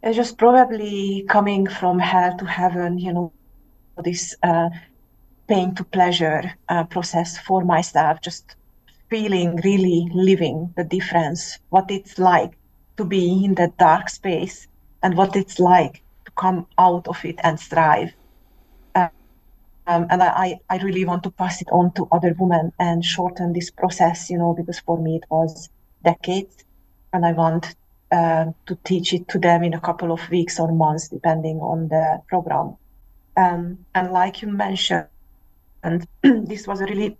It's 0.02 0.16
just 0.16 0.36
probably 0.36 1.24
coming 1.28 1.66
from 1.66 1.98
hell 1.98 2.36
to 2.36 2.44
heaven, 2.44 2.98
you 2.98 3.12
know, 3.12 3.32
this 4.04 4.34
uh, 4.42 4.68
pain 5.48 5.74
to 5.76 5.84
pleasure 5.84 6.52
uh, 6.68 6.84
process 6.84 7.38
for 7.38 7.64
myself, 7.64 8.20
just 8.20 8.55
feeling 9.08 9.56
really 9.64 10.08
living 10.12 10.72
the 10.76 10.84
difference, 10.84 11.58
what 11.70 11.90
it's 11.90 12.18
like 12.18 12.52
to 12.96 13.04
be 13.04 13.44
in 13.44 13.54
that 13.54 13.76
dark 13.76 14.08
space 14.08 14.66
and 15.02 15.16
what 15.16 15.36
it's 15.36 15.58
like 15.58 16.02
to 16.24 16.30
come 16.32 16.66
out 16.78 17.06
of 17.08 17.24
it 17.24 17.38
and 17.42 17.58
strive. 17.58 18.12
Um, 19.88 20.08
and 20.10 20.20
I, 20.20 20.58
I 20.68 20.78
really 20.78 21.04
want 21.04 21.22
to 21.24 21.30
pass 21.30 21.62
it 21.62 21.68
on 21.70 21.92
to 21.92 22.08
other 22.10 22.34
women 22.36 22.72
and 22.80 23.04
shorten 23.04 23.52
this 23.52 23.70
process, 23.70 24.28
you 24.28 24.38
know, 24.38 24.52
because 24.52 24.80
for 24.80 24.98
me 24.98 25.16
it 25.16 25.24
was 25.30 25.68
decades. 26.04 26.64
And 27.12 27.24
I 27.24 27.32
want 27.32 27.76
uh, 28.10 28.46
to 28.66 28.78
teach 28.82 29.12
it 29.14 29.28
to 29.28 29.38
them 29.38 29.62
in 29.62 29.74
a 29.74 29.80
couple 29.80 30.10
of 30.10 30.28
weeks 30.28 30.58
or 30.58 30.72
months, 30.72 31.08
depending 31.08 31.60
on 31.60 31.86
the 31.86 32.20
program. 32.28 32.76
Um, 33.36 33.78
and 33.94 34.12
like 34.12 34.42
you 34.42 34.48
mentioned, 34.48 35.06
and 35.84 36.06
this 36.22 36.66
was 36.66 36.80
a 36.80 36.86
really 36.86 37.16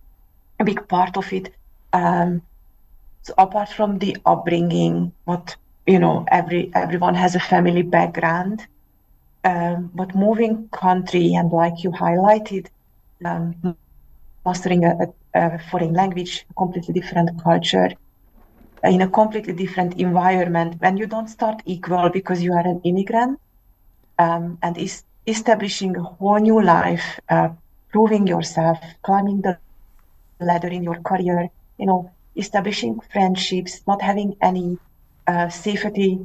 big 0.65 0.89
part 0.89 1.17
of 1.17 1.33
it 1.33 1.55
um, 1.93 2.43
so 3.23 3.35
apart 3.39 3.69
from 3.71 3.99
the 3.99 4.17
upbringing, 4.25 5.13
what 5.25 5.57
you 5.87 5.99
know, 5.99 6.25
every 6.31 6.71
everyone 6.75 7.15
has 7.15 7.35
a 7.35 7.41
family 7.41 7.83
background, 7.83 8.67
um, 9.45 9.91
but 9.95 10.15
moving 10.15 10.69
country 10.69 11.35
and 11.35 11.51
like 11.53 11.83
you 11.85 11.91
highlighted, 11.91 12.67
um, 13.25 13.77
mastering 14.45 14.85
a, 14.85 14.95
a, 15.35 15.59
foreign 15.71 15.93
language, 15.93 16.45
a 16.51 16.55
completely 16.55 16.95
different 16.95 17.31
culture, 17.43 17.91
in 18.85 19.01
a 19.01 19.09
completely 19.09 19.53
different 19.53 19.99
environment, 19.99 20.77
when 20.81 20.97
you 20.97 21.07
don't 21.07 21.29
start 21.29 21.63
equal 21.67 22.09
because 22.11 22.43
you 22.43 22.53
are 22.53 22.67
an 22.67 22.81
immigrant, 22.85 23.39
um, 24.19 24.59
and 24.63 24.77
is 24.79 25.05
establishing 25.27 25.97
a 25.97 26.03
whole 26.03 26.39
new 26.39 26.63
life, 26.63 27.21
uh, 27.29 27.49
proving 27.91 28.27
yourself, 28.27 28.79
climbing 29.03 29.41
the 29.43 29.59
ladder 30.41 30.69
in 30.69 30.83
your 30.83 31.01
career, 31.03 31.49
you 31.79 31.87
know, 31.87 32.11
establishing 32.37 33.01
friendships, 33.13 33.83
not 33.87 34.03
having 34.03 34.37
any 34.43 34.79
uh, 35.27 35.49
safety 35.49 36.19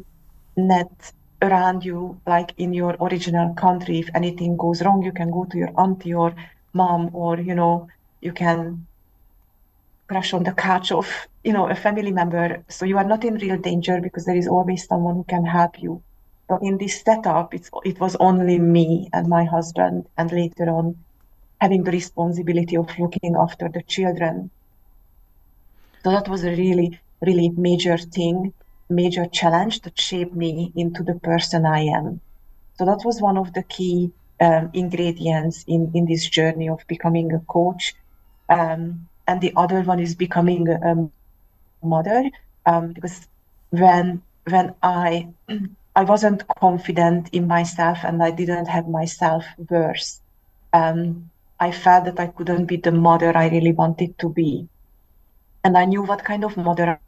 net 0.57 1.13
around 1.41 1.83
you, 1.85 2.21
like 2.27 2.53
in 2.57 2.73
your 2.73 2.95
original 3.01 3.53
country. 3.55 3.99
If 3.99 4.09
anything 4.15 4.57
goes 4.57 4.81
wrong, 4.83 5.01
you 5.03 5.11
can 5.11 5.31
go 5.31 5.45
to 5.45 5.57
your 5.57 5.71
auntie 5.79 6.13
or 6.13 6.35
mom, 6.73 7.09
or 7.13 7.39
you 7.39 7.55
know, 7.55 7.87
you 8.21 8.33
can 8.33 8.87
crash 10.07 10.33
on 10.33 10.43
the 10.43 10.53
couch 10.53 10.91
of 10.91 11.07
you 11.43 11.53
know 11.53 11.67
a 11.69 11.75
family 11.75 12.11
member. 12.11 12.63
So 12.69 12.85
you 12.85 12.97
are 12.97 13.07
not 13.13 13.23
in 13.23 13.35
real 13.35 13.57
danger 13.57 13.99
because 14.01 14.25
there 14.25 14.35
is 14.37 14.47
always 14.47 14.85
someone 14.85 15.15
who 15.15 15.23
can 15.23 15.45
help 15.45 15.81
you. 15.81 16.03
But 16.47 16.61
in 16.63 16.77
this 16.77 17.01
setup, 17.01 17.53
it's 17.53 17.69
it 17.83 17.99
was 17.99 18.15
only 18.19 18.59
me 18.59 19.09
and 19.13 19.27
my 19.27 19.45
husband, 19.45 20.07
and 20.17 20.31
later 20.31 20.69
on 20.69 21.05
having 21.61 21.83
the 21.83 21.91
responsibility 21.91 22.77
of 22.77 22.89
looking 22.99 23.35
after 23.39 23.69
the 23.69 23.83
children 23.87 24.51
so 26.03 26.11
that 26.11 26.27
was 26.27 26.43
a 26.43 26.51
really, 26.51 26.99
really 27.21 27.49
major 27.49 27.97
thing, 27.97 28.53
major 28.89 29.25
challenge 29.27 29.81
that 29.81 29.99
shaped 29.99 30.33
me 30.35 30.71
into 30.75 31.03
the 31.03 31.15
person 31.15 31.65
I 31.65 31.81
am. 31.81 32.21
So 32.77 32.85
that 32.85 33.01
was 33.05 33.21
one 33.21 33.37
of 33.37 33.53
the 33.53 33.63
key 33.63 34.11
um, 34.39 34.71
ingredients 34.73 35.63
in, 35.67 35.91
in 35.93 36.05
this 36.05 36.27
journey 36.27 36.69
of 36.69 36.79
becoming 36.87 37.31
a 37.33 37.39
coach. 37.39 37.93
Um, 38.49 39.07
and 39.27 39.41
the 39.41 39.53
other 39.55 39.81
one 39.81 39.99
is 39.99 40.15
becoming 40.15 40.67
a 40.69 40.95
mother, 41.85 42.23
um, 42.65 42.93
because 42.93 43.27
when 43.69 44.23
when 44.49 44.75
I 44.81 45.29
I 45.95 46.03
wasn't 46.03 46.43
confident 46.59 47.29
in 47.33 47.47
myself 47.47 47.99
and 48.03 48.23
I 48.23 48.31
didn't 48.31 48.67
have 48.67 48.87
my 48.87 49.05
self. 49.05 49.45
Um, 50.73 51.31
I 51.59 51.71
felt 51.71 52.05
that 52.05 52.19
I 52.19 52.27
couldn't 52.27 52.65
be 52.65 52.77
the 52.77 52.91
mother 52.91 53.37
I 53.37 53.49
really 53.49 53.73
wanted 53.73 54.17
to 54.19 54.29
be 54.29 54.69
and 55.63 55.77
I 55.77 55.85
knew 55.85 56.03
what 56.03 56.23
kind 56.25 56.43
of 56.43 56.57
mother 56.57 56.99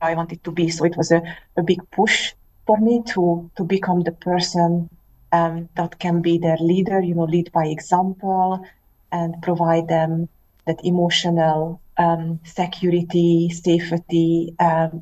I 0.00 0.14
wanted 0.14 0.44
to 0.44 0.52
be. 0.52 0.68
So 0.70 0.84
it 0.84 0.96
was 0.96 1.10
a, 1.10 1.22
a 1.56 1.62
big 1.62 1.80
push 1.90 2.34
for 2.66 2.78
me 2.78 3.02
to 3.14 3.50
to 3.56 3.64
become 3.64 4.02
the 4.02 4.12
person 4.12 4.88
um, 5.32 5.68
that 5.76 5.98
can 5.98 6.22
be 6.22 6.38
their 6.38 6.58
leader, 6.58 7.00
you 7.00 7.14
know, 7.14 7.24
lead 7.24 7.50
by 7.52 7.66
example 7.66 8.64
and 9.12 9.34
provide 9.42 9.88
them 9.88 10.28
that 10.66 10.78
emotional 10.84 11.80
um, 11.96 12.40
security, 12.44 13.48
safety, 13.50 14.54
um, 14.58 15.00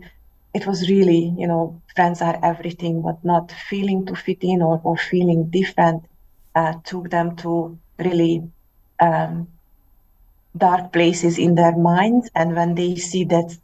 it 0.54 0.66
was 0.66 0.88
really, 0.88 1.34
you 1.38 1.46
know, 1.46 1.80
friends 1.94 2.20
are 2.22 2.38
everything, 2.42 3.02
but 3.02 3.16
not 3.24 3.50
feeling 3.68 4.04
to 4.06 4.14
fit 4.14 4.38
in 4.42 4.62
or, 4.62 4.80
or 4.84 4.96
feeling 4.96 5.48
different 5.50 6.04
uh, 6.54 6.74
took 6.84 7.10
them 7.10 7.36
to 7.36 7.78
really 7.98 8.42
um, 9.00 9.48
dark 10.56 10.92
places 10.92 11.38
in 11.38 11.54
their 11.54 11.76
minds. 11.76 12.30
And 12.34 12.54
when 12.54 12.74
they 12.74 12.96
see 12.96 13.24
that 13.24 13.56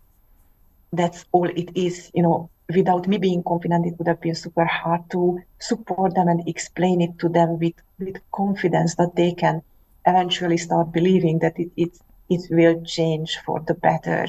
that's 0.92 1.24
all 1.32 1.48
it 1.48 1.70
is, 1.74 2.10
you 2.14 2.22
know, 2.22 2.50
without 2.74 3.08
me 3.08 3.18
being 3.18 3.42
confident, 3.42 3.86
it 3.86 3.94
would 3.98 4.08
have 4.08 4.20
been 4.20 4.34
super 4.34 4.64
hard 4.64 5.10
to 5.10 5.40
support 5.58 6.14
them 6.14 6.28
and 6.28 6.46
explain 6.48 7.00
it 7.00 7.18
to 7.18 7.28
them 7.28 7.58
with, 7.58 7.74
with 7.98 8.16
confidence 8.32 8.94
that 8.96 9.16
they 9.16 9.32
can 9.32 9.62
eventually 10.06 10.58
start 10.58 10.92
believing 10.92 11.38
that 11.40 11.58
it, 11.58 11.70
it, 11.76 11.98
it 12.28 12.42
will 12.50 12.82
change 12.84 13.38
for 13.44 13.60
the 13.60 13.74
better. 13.74 14.26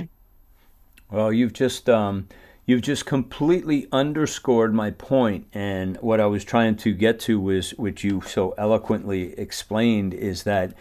Well, 1.12 1.34
you've 1.34 1.54
just 1.54 1.90
um, 1.90 2.28
you've 2.66 2.82
just 2.82 3.06
completely 3.06 3.88
underscored 3.92 4.74
my 4.74 4.92
point, 4.92 5.48
and 5.54 5.98
what 5.98 6.20
I 6.20 6.26
was 6.26 6.44
trying 6.44 6.76
to 6.78 6.94
get 6.94 7.20
to 7.22 7.40
was, 7.40 7.72
which 7.72 8.04
you 8.04 8.22
so 8.22 8.52
eloquently 8.58 9.38
explained, 9.38 10.14
is 10.14 10.44
that 10.44 10.74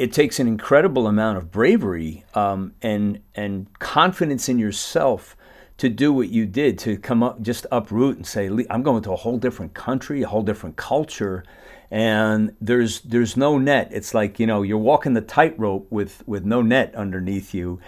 it 0.00 0.14
takes 0.14 0.40
an 0.40 0.48
incredible 0.48 1.06
amount 1.06 1.36
of 1.36 1.50
bravery 1.50 2.24
um, 2.34 2.72
and 2.80 3.20
and 3.34 3.66
confidence 3.78 4.48
in 4.48 4.58
yourself 4.58 5.36
to 5.76 5.90
do 5.90 6.10
what 6.12 6.30
you 6.30 6.46
did 6.46 6.78
to 6.78 6.96
come 6.96 7.22
up 7.22 7.40
just 7.42 7.66
uproot 7.70 8.16
and 8.16 8.26
say 8.26 8.50
i'm 8.70 8.82
going 8.82 9.02
to 9.02 9.12
a 9.12 9.16
whole 9.16 9.36
different 9.36 9.74
country 9.74 10.22
a 10.22 10.28
whole 10.28 10.42
different 10.42 10.76
culture 10.76 11.44
and 11.90 12.54
there's 12.62 13.00
there's 13.02 13.36
no 13.36 13.58
net 13.58 13.88
it's 13.90 14.14
like 14.14 14.40
you 14.40 14.46
know 14.46 14.62
you're 14.62 14.78
walking 14.78 15.12
the 15.12 15.20
tightrope 15.20 15.86
with 15.90 16.26
with 16.26 16.44
no 16.46 16.62
net 16.62 16.94
underneath 16.94 17.52
you 17.52 17.78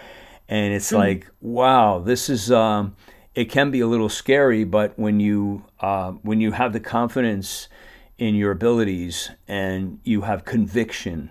and 0.49 0.75
it's 0.75 0.93
mm. 0.93 0.99
like 0.99 1.27
wow 1.41 1.99
this 1.99 2.29
is 2.29 2.51
um, 2.53 2.95
it 3.35 3.47
can 3.47 3.71
be 3.71 3.81
a 3.81 3.87
little 3.87 4.09
scary 4.09 4.65
but 4.65 4.99
when 4.99 5.21
you 5.21 5.65
uh, 5.81 6.13
when 6.23 6.41
you 6.41 6.53
have 6.53 6.73
the 6.73 6.81
confidence 6.81 7.69
in 8.19 8.35
your 8.35 8.51
abilities 8.51 9.31
and 9.49 9.99
you 10.05 10.23
have 10.23 10.45
conviction 10.45 11.31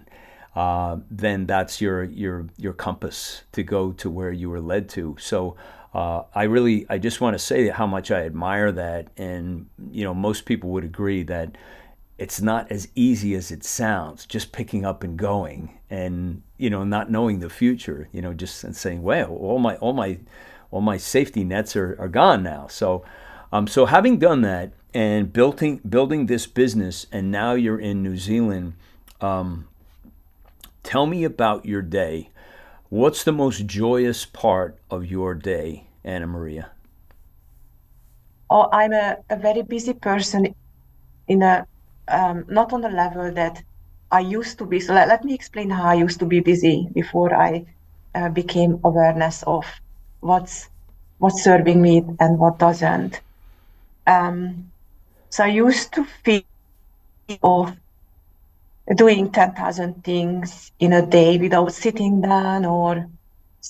uh, 0.56 0.98
then 1.10 1.46
that's 1.46 1.80
your 1.80 2.04
your 2.04 2.48
your 2.58 2.74
compass 2.74 3.44
to 3.52 3.64
go 3.64 3.92
to 3.92 4.10
where 4.10 4.32
you 4.32 4.50
were 4.50 4.62
led 4.62 4.90
to 4.90 5.16
so 5.20 5.56
uh, 5.94 6.24
I 6.34 6.44
really, 6.44 6.86
I 6.90 6.98
just 6.98 7.20
want 7.20 7.34
to 7.34 7.40
say 7.40 7.68
how 7.68 7.86
much 7.86 8.12
I 8.12 8.26
admire 8.26 8.72
that, 8.72 9.08
and 9.18 9.68
you 9.92 10.04
know, 10.04 10.14
most 10.14 10.46
people 10.46 10.70
would 10.70 10.86
agree 10.86 11.24
that 11.24 11.58
it's 12.18 12.40
not 12.40 12.72
as 12.72 12.88
easy 12.96 13.36
as 13.36 13.52
it 13.52 13.64
sounds. 13.64 14.26
Just 14.26 14.54
picking 14.54 14.86
up 14.86 15.04
and 15.04 15.18
going, 15.18 15.78
and 15.90 16.44
you 16.58 16.70
know, 16.70 16.86
not 16.86 17.12
knowing 17.12 17.40
the 17.40 17.50
future. 17.50 18.08
You 18.14 18.22
know, 18.22 18.34
just 18.34 18.64
and 18.64 18.76
saying, 18.76 19.04
"Well, 19.04 19.32
all 19.32 19.60
my, 19.60 19.76
all 19.78 19.92
my, 19.92 20.20
all 20.72 20.82
my 20.82 20.98
safety 20.98 21.44
nets 21.44 21.76
are, 21.76 21.96
are 22.00 22.10
gone 22.10 22.44
now." 22.44 22.68
So, 22.68 23.04
um, 23.52 23.68
so 23.68 23.86
having 23.86 24.18
done 24.18 24.42
that 24.42 24.74
and 24.94 25.32
building 25.32 25.82
building 25.88 26.26
this 26.26 26.48
business, 26.48 27.06
and 27.12 27.32
now 27.32 27.54
you're 27.54 27.80
in 27.80 28.02
New 28.02 28.18
Zealand. 28.18 28.74
Um, 29.20 29.68
tell 30.84 31.06
me 31.06 31.24
about 31.24 31.64
your 31.64 31.84
day 31.84 32.32
What's 32.92 33.24
the 33.24 33.32
most 33.32 33.68
joyous 33.68 34.26
part 34.26 34.76
of 34.90 35.06
your 35.06 35.34
day, 35.34 35.88
Anna 36.04 36.28
Maria? 36.28 36.72
Oh, 38.50 38.68
I'm 38.74 38.92
a, 38.92 39.16
a 39.30 39.38
very 39.38 39.62
busy 39.62 39.94
person 39.94 40.54
in 41.30 41.42
a 41.42 41.66
um, 42.10 42.44
not 42.50 42.74
on 42.74 42.82
the 42.82 42.90
level 42.90 43.32
that 43.32 43.64
I 44.12 44.20
used 44.20 44.58
to 44.58 44.66
be. 44.66 44.82
So 44.82 44.94
let, 44.94 45.08
let 45.08 45.24
me 45.24 45.34
explain 45.34 45.70
how 45.70 45.86
I 45.86 45.94
used 45.94 46.20
to 46.20 46.26
be 46.26 46.42
busy 46.42 46.90
before 46.92 47.34
I 47.34 47.66
uh, 48.14 48.28
became 48.28 48.82
awareness 48.84 49.42
of 49.44 49.64
what's 50.22 50.70
what's 51.20 51.44
serving 51.44 51.82
me 51.82 52.04
and 52.20 52.40
what 52.40 52.60
doesn't. 52.60 53.22
Um, 54.08 54.72
so 55.30 55.44
I 55.46 55.48
used 55.48 55.94
to 55.96 56.06
feel 56.06 56.44
of 57.44 57.78
doing 58.96 59.32
10,000 59.32 60.04
things 60.04 60.72
in 60.80 60.94
a 60.94 61.06
day 61.06 61.38
without 61.38 61.74
sitting 61.74 62.22
down 62.22 62.66
or 62.66 63.10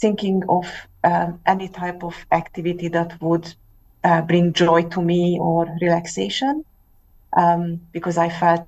thinking 0.02 0.42
of 0.50 0.66
um, 1.04 1.40
any 1.46 1.68
type 1.70 2.04
of 2.04 2.16
activity 2.32 2.88
that 2.90 3.22
would 3.22 3.54
uh, 4.04 4.22
bring 4.22 4.54
joy 4.54 4.84
to 4.84 5.02
me 5.02 5.38
or 5.42 5.68
relaxation 5.82 6.64
um, 7.38 7.82
because 7.94 8.18
I 8.18 8.30
felt 8.30 8.68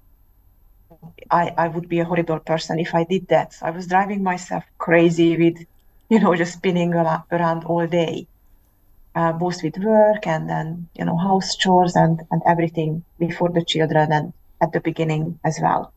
I, 1.31 1.53
I 1.57 1.67
would 1.67 1.89
be 1.89 1.99
a 1.99 2.05
horrible 2.05 2.39
person 2.39 2.79
if 2.79 2.95
I 2.95 3.03
did 3.05 3.27
that. 3.29 3.53
So 3.53 3.65
I 3.67 3.71
was 3.71 3.87
driving 3.87 4.23
myself 4.23 4.63
crazy 4.77 5.37
with, 5.37 5.65
you 6.13 6.19
know, 6.21 6.35
just 6.35 6.53
spinning 6.59 6.93
around 6.95 7.63
all 7.65 7.87
day, 7.87 8.27
uh, 9.15 9.33
both 9.33 9.63
with 9.63 9.77
work 9.79 10.27
and 10.27 10.49
then, 10.49 10.89
you 10.95 11.05
know, 11.05 11.17
house 11.17 11.55
chores 11.57 11.95
and, 11.95 12.21
and 12.31 12.41
everything 12.47 13.05
before 13.19 13.49
the 13.51 13.65
children 13.65 14.11
and 14.13 14.33
at 14.61 14.71
the 14.73 14.81
beginning 14.81 15.39
as 15.45 15.59
well. 15.61 15.93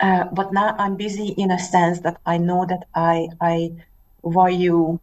Uh, 0.00 0.24
but 0.32 0.52
now 0.52 0.74
I'm 0.78 0.96
busy 0.96 1.28
in 1.38 1.50
a 1.50 1.58
sense 1.58 2.00
that 2.00 2.18
I 2.26 2.36
know 2.38 2.66
that 2.66 2.86
I 2.94 3.28
I 3.40 3.70
value 4.24 4.98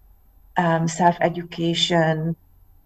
um, 0.58 0.88
self 0.88 1.18
education 1.22 2.38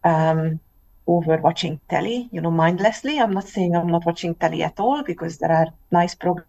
um, 0.04 0.62
over 1.08 1.38
watching 1.38 1.82
telly, 1.90 2.30
you 2.34 2.42
know, 2.42 2.52
mindlessly. 2.52 3.20
I'm 3.20 3.34
not 3.34 3.48
saying 3.48 3.76
I'm 3.76 3.88
not 3.92 4.06
watching 4.06 4.36
telly 4.36 4.64
at 4.64 4.80
all 4.80 5.04
because 5.04 5.38
there 5.40 5.52
are 5.52 5.68
nice 5.92 6.16
programs 6.16 6.48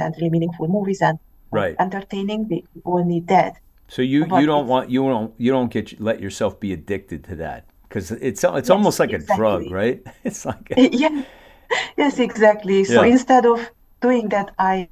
and 0.00 0.14
really 0.16 0.30
meaningful 0.30 0.68
movies 0.68 1.02
and 1.02 1.18
right. 1.50 1.76
entertaining. 1.78 2.66
All 2.84 3.04
need 3.04 3.28
that. 3.28 3.56
So 3.88 4.02
you, 4.02 4.20
you 4.38 4.46
don't 4.46 4.68
want 4.68 4.88
you 4.88 5.02
don't 5.02 5.34
you 5.36 5.50
don't 5.50 5.70
get 5.70 6.00
let 6.00 6.20
yourself 6.20 6.60
be 6.60 6.72
addicted 6.72 7.24
to 7.24 7.34
that 7.36 7.66
because 7.88 8.12
it's 8.12 8.44
it's 8.44 8.44
yes, 8.44 8.70
almost 8.70 9.00
like 9.00 9.10
exactly. 9.10 9.34
a 9.34 9.36
drug, 9.36 9.70
right? 9.70 10.02
It's 10.24 10.44
like 10.44 10.70
a... 10.76 10.88
yeah, 10.92 11.24
yes, 11.96 12.20
exactly. 12.20 12.84
So 12.84 13.02
yeah. 13.02 13.10
instead 13.10 13.46
of 13.46 13.68
doing 14.00 14.28
that, 14.28 14.54
I 14.58 14.88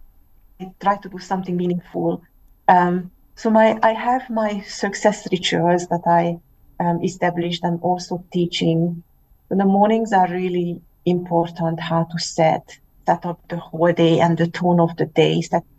try 0.81 0.97
to 0.97 1.09
do 1.09 1.19
something 1.19 1.57
meaningful. 1.57 2.23
Um, 2.67 3.13
so 3.37 3.51
my 3.51 3.79
I 3.85 3.93
have 3.93 4.29
my 4.31 4.63
success 4.63 5.29
rituals 5.31 5.87
that 5.89 6.03
I 6.07 6.41
um, 6.81 7.01
established 7.03 7.63
and 7.63 7.81
also 7.83 8.25
teaching. 8.33 9.03
the 9.49 9.65
mornings 9.65 10.13
are 10.13 10.29
really 10.29 10.81
important. 11.05 11.79
How 11.81 12.03
to 12.11 12.19
set 12.19 12.65
set 13.07 13.25
up 13.25 13.39
the 13.49 13.59
whole 13.59 13.93
day 13.93 14.19
and 14.19 14.37
the 14.37 14.49
tone 14.49 14.81
of 14.81 14.97
the 14.97 15.07
day, 15.07 15.41
setting 15.41 15.78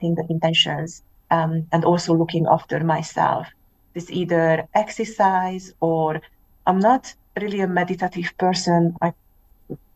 the 0.00 0.26
intentions, 0.28 1.02
um, 1.30 1.66
and 1.72 1.84
also 1.84 2.14
looking 2.14 2.46
after 2.46 2.80
myself. 2.84 3.48
It's 3.94 4.10
either 4.10 4.68
exercise 4.74 5.72
or 5.80 6.20
I'm 6.66 6.78
not 6.78 7.14
really 7.40 7.60
a 7.60 7.68
meditative 7.68 8.32
person. 8.38 8.94
I 9.02 9.12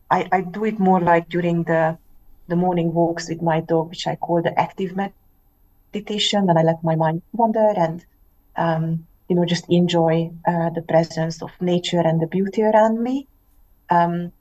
I, 0.09 0.27
I 0.31 0.41
do 0.41 0.65
it 0.65 0.79
more 0.79 0.99
like 0.99 1.29
during 1.29 1.63
the 1.63 1.97
the 2.47 2.55
morning 2.55 2.93
walks 2.93 3.29
with 3.29 3.41
my 3.41 3.61
dog, 3.61 3.89
which 3.89 4.07
I 4.07 4.15
call 4.17 4.41
the 4.41 4.59
active 4.59 4.95
meditation, 5.93 6.49
and 6.49 6.59
I 6.59 6.63
let 6.63 6.83
my 6.83 6.95
mind 6.95 7.21
wander 7.33 7.73
and 7.77 8.05
um, 8.55 9.07
you 9.29 9.35
know 9.35 9.45
just 9.45 9.65
enjoy 9.69 10.31
uh, 10.47 10.69
the 10.71 10.83
presence 10.87 11.41
of 11.41 11.51
nature 11.61 12.01
and 12.01 12.21
the 12.21 12.27
beauty 12.27 12.63
around 12.63 13.01
me. 13.01 13.27
Um, 13.89 14.33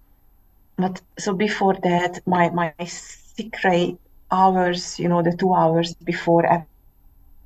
but 0.76 1.00
so 1.18 1.34
before 1.34 1.76
that, 1.82 2.20
my 2.26 2.50
my 2.50 2.74
secret 2.86 3.98
hours, 4.30 4.98
you 4.98 5.08
know, 5.08 5.22
the 5.22 5.36
two 5.36 5.54
hours 5.54 5.94
before 6.04 6.44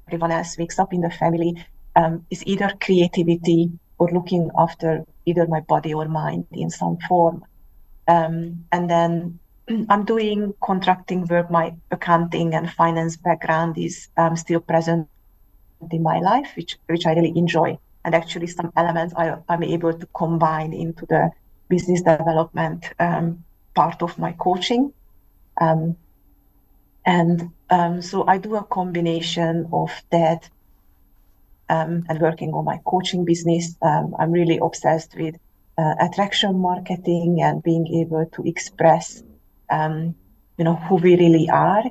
everyone 0.08 0.32
else 0.32 0.58
wakes 0.58 0.78
up 0.78 0.92
in 0.92 1.00
the 1.00 1.10
family, 1.10 1.64
um, 1.96 2.26
is 2.30 2.44
either 2.46 2.72
creativity 2.80 3.70
or 3.98 4.10
looking 4.10 4.50
after 4.58 5.04
either 5.26 5.46
my 5.46 5.60
body 5.60 5.94
or 5.94 6.06
mind 6.06 6.46
in 6.52 6.70
some 6.70 6.98
form. 7.08 7.44
Um, 8.06 8.64
and 8.72 8.90
then 8.90 9.40
I'm 9.88 10.04
doing 10.04 10.52
contracting 10.62 11.26
work. 11.26 11.50
My 11.50 11.74
accounting 11.90 12.54
and 12.54 12.70
finance 12.70 13.16
background 13.16 13.78
is 13.78 14.08
um, 14.16 14.36
still 14.36 14.60
present 14.60 15.08
in 15.90 16.02
my 16.02 16.20
life, 16.20 16.52
which 16.56 16.76
which 16.86 17.06
I 17.06 17.14
really 17.14 17.32
enjoy. 17.36 17.78
And 18.04 18.14
actually, 18.14 18.48
some 18.48 18.70
elements 18.76 19.14
I, 19.16 19.36
I'm 19.48 19.62
able 19.62 19.98
to 19.98 20.06
combine 20.14 20.72
into 20.72 21.06
the 21.06 21.30
business 21.68 22.02
development 22.02 22.86
um, 22.98 23.44
part 23.74 24.02
of 24.02 24.18
my 24.18 24.32
coaching. 24.32 24.92
Um, 25.60 25.96
And 27.06 27.50
um, 27.70 28.02
so 28.02 28.24
I 28.26 28.38
do 28.38 28.56
a 28.56 28.64
combination 28.64 29.68
of 29.72 29.90
that 30.10 30.48
um, 31.68 32.04
and 32.08 32.20
working 32.20 32.52
on 32.52 32.64
my 32.64 32.78
coaching 32.84 33.24
business. 33.24 33.76
Um, 33.82 34.14
I'm 34.18 34.32
really 34.32 34.58
obsessed 34.58 35.14
with 35.16 35.34
uh, 35.76 35.94
attraction 36.00 36.58
marketing 36.58 37.40
and 37.42 37.62
being 37.62 37.86
able 38.00 38.26
to 38.34 38.42
express, 38.48 39.22
um, 39.70 40.14
you 40.56 40.64
know, 40.64 40.76
who 40.76 40.96
we 40.96 41.16
really 41.16 41.48
are 41.50 41.84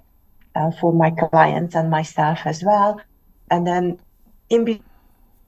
uh, 0.56 0.72
for 0.80 0.94
my 0.94 1.12
clients 1.12 1.76
and 1.76 1.90
myself 1.90 2.40
as 2.46 2.64
well. 2.64 3.02
And 3.50 3.68
then 3.68 4.00
in 4.50 4.82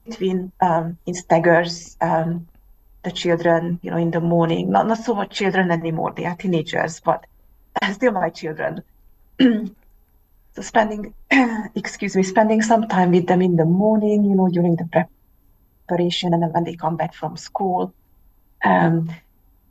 between, 0.06 0.52
um, 0.60 0.98
in 1.06 1.14
staggers, 1.14 1.96
um, 2.00 2.48
the 3.04 3.12
children, 3.12 3.78
you 3.82 3.90
know, 3.90 3.96
in 3.96 4.10
the 4.10 4.20
morning, 4.20 4.70
not, 4.70 4.86
not 4.86 4.98
so 4.98 5.14
much 5.14 5.36
children 5.36 5.70
anymore, 5.70 6.12
they 6.16 6.24
are 6.24 6.36
teenagers, 6.36 7.00
but 7.00 7.24
still 7.92 8.12
my 8.12 8.30
children. 8.30 8.82
So 9.40 10.62
spending, 10.62 11.14
excuse 11.74 12.16
me, 12.16 12.22
spending 12.22 12.62
some 12.62 12.88
time 12.88 13.12
with 13.12 13.26
them 13.26 13.42
in 13.42 13.56
the 13.56 13.64
morning, 13.64 14.24
you 14.24 14.34
know, 14.34 14.48
during 14.48 14.76
the 14.76 15.06
preparation 15.88 16.34
and 16.34 16.42
then 16.42 16.52
when 16.52 16.64
they 16.64 16.76
come 16.76 16.96
back 16.96 17.14
from 17.14 17.36
school. 17.36 17.94
Um, 18.64 19.10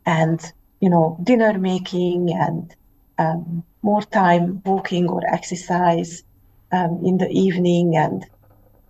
and, 0.05 0.39
you 0.79 0.89
know, 0.89 1.17
dinner 1.23 1.57
making 1.57 2.33
and 2.33 2.75
um, 3.17 3.63
more 3.81 4.01
time 4.03 4.61
walking 4.65 5.09
or 5.09 5.21
exercise 5.27 6.23
um, 6.71 7.01
in 7.03 7.17
the 7.17 7.29
evening 7.29 7.95
and 7.97 8.25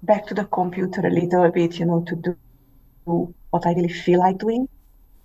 back 0.03 0.27
to 0.27 0.33
the 0.33 0.45
computer 0.45 1.01
a 1.05 1.09
little 1.09 1.49
bit, 1.51 1.79
you 1.79 1.85
know, 1.85 2.03
to 2.07 2.15
do 2.15 2.37
what 3.51 3.65
I 3.65 3.73
really 3.73 3.93
feel 3.93 4.19
like 4.19 4.37
doing. 4.37 4.67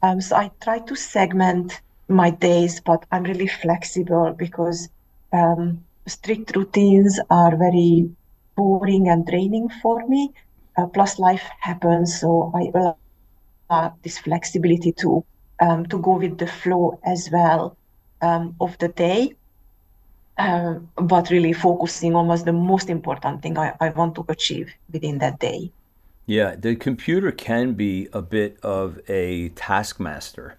Um, 0.02 0.20
so 0.20 0.36
I 0.36 0.50
try 0.62 0.78
to 0.80 0.96
segment 0.96 1.80
my 2.08 2.30
days, 2.30 2.80
but 2.80 3.04
I'm 3.10 3.24
really 3.24 3.46
flexible 3.46 4.34
because 4.36 4.88
um, 5.32 5.84
strict 6.06 6.56
routines 6.56 7.20
are 7.30 7.56
very 7.56 8.10
boring 8.56 9.08
and 9.08 9.26
draining 9.26 9.68
for 9.82 10.06
me. 10.08 10.32
Uh, 10.76 10.86
plus, 10.86 11.18
life 11.18 11.44
happens, 11.60 12.20
so 12.20 12.52
I 12.54 12.70
allow 12.74 13.94
this 14.02 14.18
flexibility 14.18 14.92
to 14.92 15.24
um, 15.60 15.86
to 15.86 15.98
go 15.98 16.16
with 16.16 16.38
the 16.38 16.46
flow 16.46 16.98
as 17.04 17.28
well 17.30 17.76
um, 18.22 18.54
of 18.60 18.78
the 18.78 18.88
day. 18.88 19.34
Uh, 20.38 20.76
but 20.96 21.28
really 21.28 21.52
focusing 21.52 22.14
on 22.14 22.26
what's 22.26 22.44
the 22.44 22.52
most 22.52 22.88
important 22.88 23.42
thing 23.42 23.58
I, 23.58 23.74
I 23.78 23.90
want 23.90 24.14
to 24.14 24.24
achieve 24.28 24.72
within 24.90 25.18
that 25.18 25.38
day. 25.38 25.70
Yeah, 26.24 26.54
the 26.56 26.76
computer 26.76 27.30
can 27.30 27.74
be 27.74 28.08
a 28.12 28.22
bit 28.22 28.58
of 28.62 29.00
a 29.08 29.50
taskmaster 29.50 30.56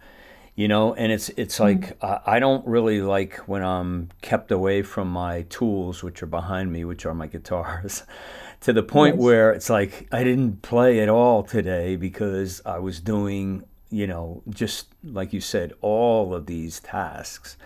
you 0.61 0.67
know 0.67 0.93
and 0.93 1.11
it's 1.11 1.29
it's 1.29 1.57
hmm. 1.57 1.63
like 1.63 1.99
mm. 1.99 2.07
uh, 2.07 2.19
i 2.27 2.37
don't 2.37 2.65
really 2.67 3.01
like 3.01 3.37
when 3.47 3.63
i'm 3.63 4.09
kept 4.21 4.51
away 4.51 4.83
from 4.83 5.07
my 5.07 5.41
tools 5.43 6.03
which 6.03 6.21
are 6.21 6.27
behind 6.27 6.71
me 6.71 6.85
which 6.85 7.03
are 7.05 7.15
my 7.15 7.25
guitars 7.25 8.03
to 8.59 8.71
the 8.71 8.83
point 8.83 9.15
yes. 9.15 9.23
where 9.23 9.51
it's 9.51 9.71
like 9.71 10.07
i 10.11 10.23
didn't 10.23 10.61
play 10.61 10.99
at 10.99 11.09
all 11.09 11.41
today 11.41 11.95
because 11.95 12.61
i 12.65 12.77
was 12.77 12.99
doing 12.99 13.63
you 13.89 14.05
know 14.05 14.43
just 14.49 14.87
like 15.03 15.33
you 15.33 15.41
said 15.41 15.73
all 15.81 16.35
of 16.35 16.45
these 16.45 16.79
tasks 16.79 17.57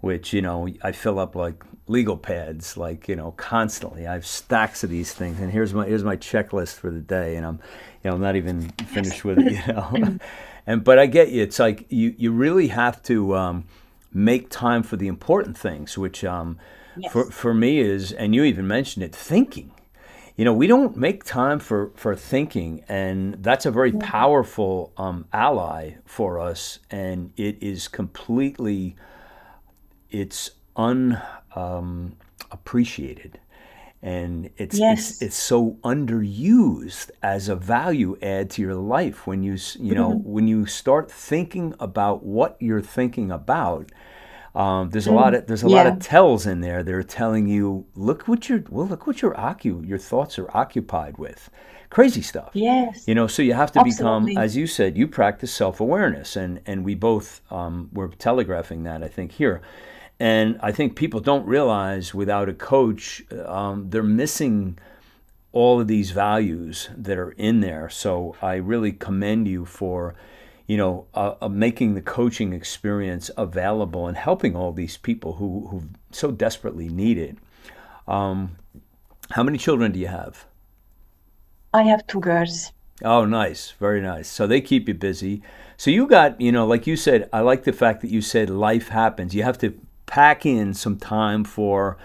which 0.00 0.32
you 0.32 0.40
know 0.40 0.68
i 0.82 0.92
fill 0.92 1.18
up 1.18 1.34
like 1.34 1.64
legal 1.88 2.16
pads 2.16 2.76
like 2.76 3.08
you 3.08 3.16
know 3.16 3.32
constantly 3.32 4.06
i 4.06 4.12
have 4.12 4.24
stacks 4.24 4.84
of 4.84 4.90
these 4.90 5.12
things 5.12 5.40
and 5.40 5.50
here's 5.50 5.74
my 5.74 5.86
here's 5.86 6.04
my 6.04 6.16
checklist 6.16 6.76
for 6.76 6.90
the 6.90 7.00
day 7.00 7.34
and 7.34 7.44
i'm 7.44 7.58
you 8.02 8.10
know 8.10 8.14
i'm 8.14 8.22
not 8.22 8.36
even 8.36 8.68
finished 8.94 9.24
with 9.24 9.38
it 9.38 9.52
you 9.52 9.72
know 9.72 10.18
And 10.66 10.82
but 10.82 10.98
I 10.98 11.04
get 11.06 11.30
you. 11.30 11.42
It's 11.42 11.58
like 11.58 11.84
you 11.90 12.14
you 12.16 12.32
really 12.32 12.68
have 12.68 13.02
to 13.04 13.36
um, 13.36 13.64
make 14.12 14.48
time 14.48 14.82
for 14.82 14.96
the 14.96 15.08
important 15.08 15.58
things, 15.58 15.98
which 15.98 16.24
um, 16.24 16.58
yes. 16.96 17.12
for 17.12 17.30
for 17.30 17.52
me 17.52 17.80
is, 17.80 18.12
and 18.12 18.34
you 18.34 18.44
even 18.44 18.66
mentioned 18.66 19.04
it, 19.04 19.14
thinking. 19.14 19.72
You 20.36 20.44
know, 20.44 20.52
we 20.52 20.66
don't 20.66 20.96
make 20.96 21.22
time 21.24 21.60
for 21.60 21.92
for 21.94 22.16
thinking, 22.16 22.82
and 22.88 23.34
that's 23.42 23.66
a 23.66 23.70
very 23.70 23.92
mm-hmm. 23.92 24.00
powerful 24.00 24.92
um, 24.96 25.26
ally 25.32 25.92
for 26.04 26.40
us, 26.40 26.80
and 26.90 27.32
it 27.36 27.62
is 27.62 27.86
completely, 27.86 28.96
it's 30.10 30.50
unappreciated. 30.76 33.38
And 34.04 34.50
it's, 34.58 34.78
yes. 34.78 35.12
it's 35.12 35.22
it's 35.22 35.36
so 35.36 35.78
underused 35.82 37.10
as 37.22 37.48
a 37.48 37.56
value 37.56 38.18
add 38.20 38.50
to 38.50 38.60
your 38.60 38.74
life 38.74 39.26
when 39.26 39.42
you 39.42 39.56
you 39.80 39.94
know 39.94 40.10
mm-hmm. 40.10 40.30
when 40.30 40.46
you 40.46 40.66
start 40.66 41.10
thinking 41.10 41.74
about 41.80 42.22
what 42.22 42.58
you're 42.60 42.82
thinking 42.82 43.30
about 43.30 43.90
um, 44.54 44.90
there's 44.90 45.06
a 45.06 45.10
mm. 45.10 45.14
lot 45.14 45.34
of 45.34 45.46
there's 45.46 45.64
a 45.64 45.68
yeah. 45.68 45.76
lot 45.76 45.86
of 45.86 45.98
tells 46.00 46.46
in 46.46 46.60
there 46.60 46.82
they're 46.82 47.02
telling 47.02 47.48
you 47.48 47.86
look 47.94 48.28
what 48.28 48.46
you're 48.48 48.62
well 48.68 48.86
look 48.86 49.06
what 49.06 49.22
your 49.22 49.32
occu 49.36 49.86
your 49.88 49.96
thoughts 49.96 50.38
are 50.38 50.54
occupied 50.54 51.16
with 51.16 51.48
crazy 51.88 52.20
stuff 52.20 52.50
yes 52.52 53.08
you 53.08 53.14
know 53.14 53.26
so 53.26 53.40
you 53.40 53.54
have 53.54 53.72
to 53.72 53.80
Absolutely. 53.80 54.34
become 54.34 54.44
as 54.44 54.54
you 54.54 54.66
said 54.66 54.98
you 54.98 55.08
practice 55.08 55.50
self-awareness 55.50 56.36
and 56.36 56.60
and 56.66 56.84
we 56.84 56.94
both 56.94 57.40
um, 57.50 57.88
were 57.92 58.08
telegraphing 58.08 58.82
that 58.84 59.02
i 59.02 59.08
think 59.08 59.32
here 59.32 59.62
and 60.24 60.58
I 60.62 60.72
think 60.72 60.96
people 60.96 61.20
don't 61.20 61.46
realize 61.46 62.14
without 62.14 62.48
a 62.48 62.54
coach, 62.54 63.22
um, 63.44 63.90
they're 63.90 64.02
missing 64.02 64.78
all 65.52 65.82
of 65.82 65.86
these 65.86 66.12
values 66.12 66.88
that 66.96 67.18
are 67.18 67.32
in 67.32 67.60
there. 67.60 67.90
So 67.90 68.34
I 68.40 68.54
really 68.54 68.92
commend 68.92 69.46
you 69.46 69.66
for, 69.66 70.14
you 70.66 70.78
know, 70.78 71.04
uh, 71.12 71.34
uh, 71.42 71.50
making 71.50 71.92
the 71.92 72.00
coaching 72.00 72.54
experience 72.54 73.30
available 73.36 74.08
and 74.08 74.16
helping 74.16 74.56
all 74.56 74.72
these 74.72 74.96
people 74.96 75.34
who 75.34 75.68
who 75.68 75.82
so 76.10 76.30
desperately 76.30 76.88
need 76.88 77.18
it. 77.18 77.36
Um, 78.08 78.56
how 79.32 79.42
many 79.42 79.58
children 79.58 79.92
do 79.92 79.98
you 79.98 80.08
have? 80.08 80.46
I 81.74 81.82
have 81.82 82.06
two 82.06 82.20
girls. 82.20 82.72
Oh, 83.02 83.26
nice, 83.26 83.72
very 83.72 84.00
nice. 84.00 84.28
So 84.30 84.46
they 84.46 84.62
keep 84.62 84.88
you 84.88 84.94
busy. 84.94 85.42
So 85.76 85.90
you 85.90 86.06
got, 86.06 86.40
you 86.40 86.50
know, 86.50 86.66
like 86.66 86.86
you 86.86 86.96
said, 86.96 87.28
I 87.30 87.40
like 87.40 87.64
the 87.64 87.74
fact 87.74 88.00
that 88.00 88.10
you 88.10 88.22
said 88.22 88.48
life 88.48 88.88
happens. 88.88 89.34
You 89.34 89.42
have 89.42 89.58
to 89.58 89.74
pack 90.14 90.46
in 90.46 90.72
some 90.72 90.96
time 90.96 91.42
for 91.42 91.98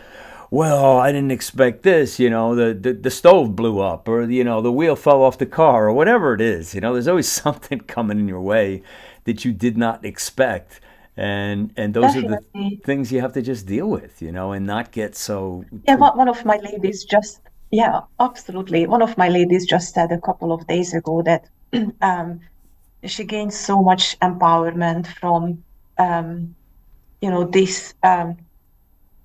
well, 0.50 0.98
I 0.98 1.12
didn't 1.12 1.30
expect 1.30 1.84
this, 1.84 2.20
you 2.20 2.28
know, 2.28 2.56
the, 2.56 2.74
the, 2.74 2.94
the, 2.94 3.12
stove 3.12 3.56
blew 3.56 3.80
up 3.80 4.08
or, 4.08 4.24
you 4.24 4.44
know, 4.44 4.64
the 4.64 4.72
wheel 4.72 4.96
fell 4.96 5.22
off 5.22 5.38
the 5.38 5.46
car 5.46 5.88
or 5.88 5.94
whatever 5.94 6.34
it 6.34 6.42
is. 6.42 6.74
You 6.74 6.82
know, 6.82 6.94
there's 6.94 7.08
always 7.08 7.32
something 7.44 7.82
coming 7.82 8.18
in 8.20 8.28
your 8.28 8.42
way 8.42 8.82
that 9.26 9.46
you 9.46 9.54
did 9.54 9.78
not 9.78 10.04
expect. 10.04 10.80
And 11.16 11.72
and 11.78 11.94
those 11.94 12.16
Definitely. 12.16 12.38
are 12.56 12.70
the 12.72 12.76
things 12.84 13.12
you 13.12 13.22
have 13.22 13.34
to 13.34 13.44
just 13.44 13.68
deal 13.68 13.88
with, 13.88 14.24
you 14.24 14.32
know, 14.32 14.54
and 14.54 14.66
not 14.66 14.92
get 14.92 15.16
so. 15.16 15.66
Yeah, 15.88 15.98
one 15.98 16.30
of 16.30 16.44
my 16.46 16.58
ladies 16.58 17.04
just, 17.04 17.42
yeah, 17.70 18.00
absolutely. 18.20 18.88
One 18.88 19.04
of 19.04 19.18
my 19.20 19.30
ladies 19.30 19.68
just 19.68 19.94
said 19.94 20.12
a 20.12 20.22
couple 20.22 20.52
of 20.52 20.66
days 20.66 20.96
ago 20.96 21.22
that 21.24 21.42
um, 22.02 22.40
she 23.04 23.24
gained 23.24 23.54
so 23.54 23.84
much 23.84 24.18
empowerment 24.20 25.06
from 25.20 25.64
um, 26.00 26.56
you 27.22 27.30
know 27.30 27.44
this 27.44 27.94
um, 28.04 28.38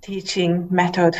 teaching 0.02 0.68
method 0.70 1.16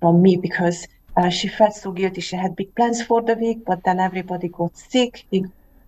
from 0.00 0.22
me 0.22 0.36
because 0.36 0.86
uh, 1.16 1.28
she 1.28 1.48
felt 1.48 1.74
so 1.74 1.92
guilty. 1.92 2.20
She 2.20 2.36
had 2.36 2.56
big 2.56 2.74
plans 2.74 3.02
for 3.02 3.20
the 3.22 3.34
week, 3.34 3.64
but 3.66 3.84
then 3.84 4.00
everybody 4.00 4.48
got 4.48 4.76
sick. 4.76 5.26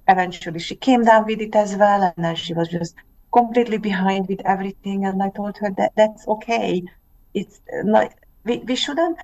Eventually, 0.06 0.58
she 0.58 0.76
came 0.76 1.04
down 1.04 1.24
with 1.24 1.40
it 1.40 1.54
as 1.56 1.76
well, 1.76 2.02
and 2.02 2.24
then 2.24 2.36
she 2.36 2.52
was 2.52 2.68
just 2.68 2.94
completely 3.32 3.78
behind 3.78 4.28
with 4.28 4.42
everything. 4.44 5.06
And 5.06 5.22
I 5.22 5.30
told 5.30 5.56
her 5.58 5.70
that 5.78 5.92
that's 5.96 6.28
okay. 6.28 6.82
It's 7.32 7.60
not. 7.82 8.12
We, 8.44 8.58
we 8.58 8.76
shouldn't. 8.76 9.18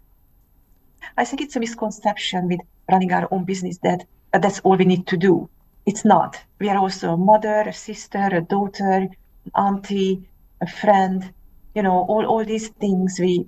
I 1.17 1.25
think 1.25 1.43
it's 1.43 1.57
a 1.57 1.61
misconception 1.61 2.49
with 2.49 2.61
running 2.91 3.13
our 3.13 3.29
own 3.31 3.45
business 3.45 3.79
that 3.83 4.07
uh, 4.33 4.39
that's 4.39 4.61
all 4.61 4.77
we 4.77 4.85
need 4.85 5.07
to 5.09 5.17
do. 5.17 5.49
It's 5.87 6.05
not. 6.05 6.39
We 6.59 6.69
are 6.71 6.79
also 6.79 7.13
a 7.13 7.17
mother, 7.17 7.61
a 7.67 7.73
sister, 7.73 8.29
a 8.33 8.41
daughter, 8.41 8.93
an 8.93 9.11
auntie, 9.55 10.29
a 10.63 10.67
friend, 10.67 11.33
you 11.75 11.83
know, 11.83 12.05
all, 12.09 12.27
all 12.27 12.45
these 12.45 12.69
things 12.81 13.19
we 13.21 13.47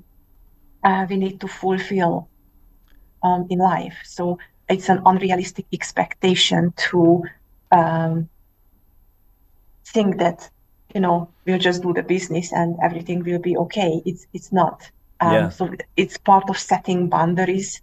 uh, 0.84 1.06
we 1.08 1.16
need 1.16 1.40
to 1.40 1.48
fulfill 1.48 2.30
um, 3.22 3.46
in 3.50 3.58
life. 3.58 3.98
So 4.04 4.38
it's 4.68 4.88
an 4.88 5.02
unrealistic 5.06 5.66
expectation 5.72 6.72
to 6.90 7.22
um, 7.70 8.28
think 9.92 10.18
that 10.18 10.48
you 10.94 11.00
know 11.00 11.32
we'll 11.46 11.58
just 11.58 11.82
do 11.82 11.92
the 11.92 12.02
business 12.02 12.52
and 12.52 12.76
everything 12.82 13.22
will 13.24 13.38
be 13.40 13.56
okay. 13.56 14.02
It's 14.04 14.26
it's 14.32 14.52
not. 14.52 14.90
Um, 15.20 15.32
yeah. 15.32 15.48
So 15.50 15.70
it's 15.96 16.18
part 16.18 16.50
of 16.50 16.58
setting 16.58 17.08
boundaries 17.08 17.80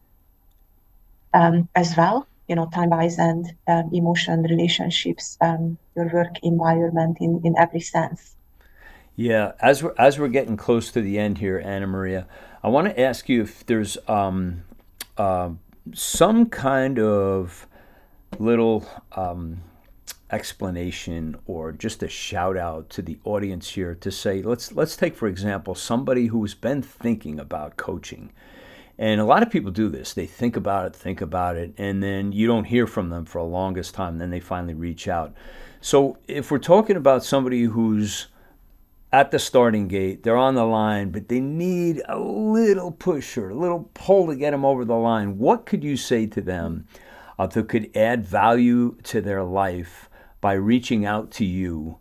um, 1.33 1.69
as 1.75 1.95
well. 1.97 2.27
You 2.47 2.55
know, 2.55 2.67
time 2.73 2.89
wise 2.89 3.19
and 3.19 3.45
um, 3.67 3.89
emotion, 3.93 4.41
relationships, 4.43 5.37
um, 5.41 5.77
your 5.95 6.09
work 6.11 6.35
environment 6.43 7.17
in 7.21 7.41
in 7.43 7.55
every 7.57 7.81
sense. 7.81 8.35
Yeah, 9.19 9.51
as 9.59 9.83
we're 9.83 9.93
as 9.97 10.17
we're 10.17 10.29
getting 10.29 10.55
close 10.55 10.91
to 10.91 11.01
the 11.01 11.19
end 11.19 11.39
here, 11.39 11.61
Anna 11.61 11.87
Maria, 11.87 12.25
I 12.63 12.69
want 12.69 12.87
to 12.87 12.97
ask 12.97 13.27
you 13.27 13.41
if 13.41 13.65
there's 13.65 13.97
um, 14.07 14.63
uh, 15.17 15.49
some 15.93 16.45
kind 16.45 16.97
of 16.97 17.67
little 18.37 18.87
um, 19.17 19.61
explanation 20.31 21.35
or 21.47 21.73
just 21.73 22.01
a 22.01 22.07
shout 22.07 22.55
out 22.55 22.89
to 22.91 23.01
the 23.01 23.19
audience 23.25 23.71
here 23.71 23.93
to 23.95 24.09
say 24.09 24.41
let's 24.41 24.71
let's 24.71 24.95
take 24.95 25.17
for 25.17 25.27
example 25.27 25.75
somebody 25.75 26.27
who's 26.27 26.53
been 26.53 26.81
thinking 26.81 27.41
about 27.41 27.75
coaching. 27.75 28.31
And 28.97 29.19
a 29.19 29.25
lot 29.25 29.43
of 29.43 29.49
people 29.49 29.71
do 29.71 29.89
this. 29.89 30.13
They 30.13 30.27
think 30.27 30.55
about 30.55 30.85
it 30.85 30.95
think 30.95 31.19
about 31.19 31.57
it 31.57 31.73
and 31.77 32.01
then 32.01 32.31
you 32.31 32.47
don't 32.47 32.63
hear 32.63 32.87
from 32.87 33.09
them 33.09 33.25
for 33.25 33.39
a 33.39 33.43
longest 33.43 33.93
time. 33.93 34.17
Then 34.17 34.29
they 34.29 34.39
finally 34.39 34.75
reach 34.75 35.09
out. 35.09 35.33
So 35.81 36.17
if 36.29 36.51
we're 36.51 36.59
talking 36.59 36.95
about 36.95 37.25
somebody 37.25 37.63
who's 37.63 38.27
at 39.11 39.31
the 39.31 39.39
starting 39.39 39.87
gate 39.87 40.23
they're 40.23 40.37
on 40.37 40.55
the 40.55 40.65
line 40.65 41.09
but 41.09 41.27
they 41.29 41.39
need 41.39 42.01
a 42.07 42.19
little 42.19 42.91
push 42.91 43.37
or 43.37 43.49
a 43.49 43.55
little 43.55 43.89
pull 43.93 44.27
to 44.27 44.35
get 44.35 44.51
them 44.51 44.63
over 44.63 44.85
the 44.85 44.95
line 44.95 45.37
what 45.37 45.65
could 45.65 45.83
you 45.83 45.97
say 45.97 46.25
to 46.25 46.41
them 46.41 46.85
uh, 47.39 47.47
that 47.47 47.69
could 47.69 47.95
add 47.95 48.25
value 48.25 48.95
to 49.01 49.21
their 49.21 49.43
life 49.43 50.09
by 50.41 50.53
reaching 50.53 51.05
out 51.05 51.31
to 51.31 51.45
you, 51.45 51.97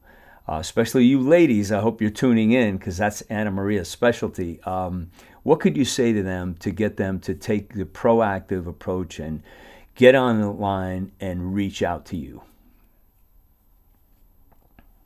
uh, 0.49 0.57
especially 0.57 1.05
you 1.05 1.21
ladies. 1.21 1.71
I 1.71 1.81
hope 1.81 2.01
you're 2.01 2.11
tuning 2.11 2.51
in 2.51 2.77
because 2.77 2.97
that's 2.97 3.21
Anna 3.23 3.53
Maria's 3.53 3.89
specialty. 3.89 4.61
Um, 4.65 5.11
what 5.45 5.61
could 5.61 5.77
you 5.77 5.85
say 5.85 6.13
to 6.13 6.23
them 6.23 6.55
to 6.57 6.71
get 6.71 6.97
them 6.97 7.21
to 7.21 7.35
take 7.35 7.75
the 7.75 7.85
proactive 7.85 8.67
approach 8.67 9.21
and 9.21 9.43
get 9.95 10.15
on 10.15 10.41
the 10.41 10.51
line 10.51 11.13
and 11.21 11.55
reach 11.55 11.83
out 11.83 12.05
to 12.07 12.17
you? 12.17 12.43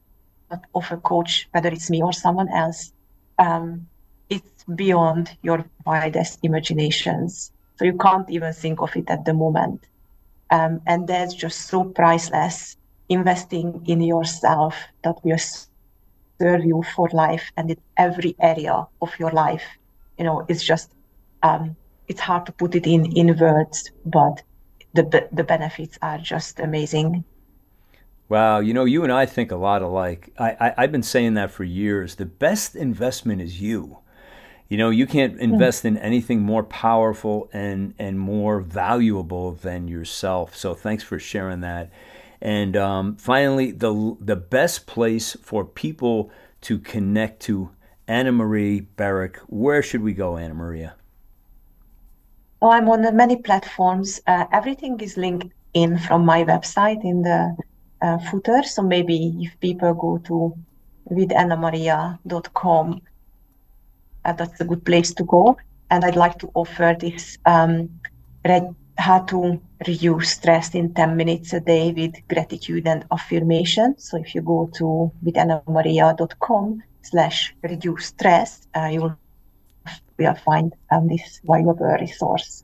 of 0.74 0.92
a 0.92 0.98
coach, 0.98 1.48
whether 1.52 1.70
it's 1.70 1.90
me 1.90 2.02
or 2.02 2.14
someone 2.14 2.50
else. 2.50 2.92
Um, 3.38 3.88
it's 4.30 4.64
beyond 4.76 5.38
your 5.42 5.66
wildest 5.86 6.40
imaginations. 6.44 7.52
So 7.78 7.86
you 7.86 7.98
can't 7.98 8.30
even 8.30 8.54
think 8.54 8.82
of 8.82 8.96
it 8.96 9.10
at 9.10 9.26
the 9.26 9.34
moment. 9.34 9.86
Um, 10.50 10.82
and 10.88 11.08
that's 11.08 11.34
just 11.34 11.68
so 11.68 11.84
priceless 11.86 12.76
investing 13.10 13.84
in 13.86 14.02
yourself 14.02 14.76
that 15.04 15.16
will 15.24 15.38
serve 16.40 16.66
you 16.66 16.84
for 16.96 17.10
life 17.14 17.52
and 17.58 17.72
in 17.72 17.78
every 17.98 18.36
area 18.40 18.86
of 19.02 19.20
your 19.20 19.32
life. 19.32 19.64
You 20.18 20.26
know, 20.26 20.46
it's 20.48 20.64
just 20.64 20.92
um, 21.44 21.76
it's 22.08 22.22
hard 22.22 22.46
to 22.48 22.52
put 22.52 22.76
it 22.76 22.88
in 22.88 23.06
in 23.18 23.38
words, 23.38 23.92
but 24.06 24.44
the 24.94 25.28
the 25.32 25.44
benefits 25.44 25.98
are 26.02 26.18
just 26.18 26.60
amazing. 26.60 27.24
Wow, 28.30 28.60
you 28.60 28.74
know, 28.74 28.84
you 28.84 29.04
and 29.04 29.12
I 29.12 29.26
think 29.26 29.52
a 29.52 29.56
lot 29.56 29.82
alike. 29.82 30.34
I, 30.38 30.74
I 30.78 30.82
have 30.82 30.92
been 30.92 31.04
saying 31.04 31.36
that 31.36 31.52
for 31.52 31.64
years. 31.64 32.16
The 32.16 32.26
best 32.26 32.76
investment 32.76 33.42
is 33.42 33.62
you. 33.62 34.00
You 34.68 34.78
know, 34.78 34.90
you 34.90 35.08
can't 35.08 35.36
hmm. 35.36 35.40
invest 35.40 35.86
in 35.86 35.98
anything 35.98 36.42
more 36.42 36.64
powerful 36.64 37.50
and 37.54 37.94
and 37.98 38.20
more 38.20 38.60
valuable 38.60 39.54
than 39.54 39.88
yourself. 39.88 40.56
So 40.56 40.74
thanks 40.74 41.04
for 41.04 41.20
sharing 41.20 41.62
that. 41.62 41.90
And 42.42 42.76
um, 42.76 43.16
finally, 43.16 43.72
the 43.72 44.18
the 44.20 44.36
best 44.36 44.88
place 44.88 45.38
for 45.42 45.64
people 45.64 46.30
to 46.62 46.80
connect 46.80 47.42
to 47.44 47.72
Anna 48.08 48.34
Marie 48.34 48.88
Berek. 48.98 49.38
Where 49.48 49.82
should 49.82 50.02
we 50.02 50.14
go, 50.14 50.36
Anna 50.36 50.54
Maria? 50.54 50.96
Oh, 52.62 52.72
I'm 52.72 52.90
on 52.90 53.16
many 53.16 53.38
platforms. 53.38 54.20
Uh, 54.28 54.46
everything 54.52 55.00
is 55.00 55.16
linked 55.16 55.54
in 55.74 55.98
from 55.98 56.26
my 56.26 56.44
website 56.44 57.04
in 57.06 57.22
the 57.22 57.56
uh, 58.02 58.18
footer. 58.18 58.64
So 58.64 58.82
maybe 58.82 59.36
if 59.40 59.60
people 59.60 59.94
go 59.94 60.18
to 60.26 60.56
withannamaria.com, 61.12 63.02
uh, 64.26 64.34
that's 64.34 64.62
a 64.62 64.66
good 64.66 64.86
place 64.86 65.14
to 65.14 65.24
go. 65.24 65.58
And 65.90 66.04
I'd 66.04 66.16
like 66.16 66.38
to 66.40 66.52
offer 66.54 66.96
this 67.00 67.38
um, 67.46 67.90
red 68.44 68.76
how 68.98 69.20
to 69.20 69.62
reduce 69.86 70.32
stress 70.32 70.74
in 70.74 70.94
10 70.94 71.16
minutes 71.16 71.54
a 71.54 71.60
day 71.60 71.92
with 71.92 72.16
gratitude 72.28 72.88
and 72.88 73.06
affirmation. 73.12 73.96
So 73.98 74.18
if 74.18 74.34
you 74.34 74.42
go 74.42 74.70
to 74.76 75.12
withannamaria.com 75.24 76.84
slash 77.04 77.56
reduce 77.62 78.08
stress, 78.08 78.68
uh, 78.76 78.90
you 78.92 79.02
will, 79.02 79.18
will 80.18 80.36
find 80.36 80.74
um, 80.92 81.08
this 81.08 81.42
valuable 81.46 81.86
resource. 82.00 82.64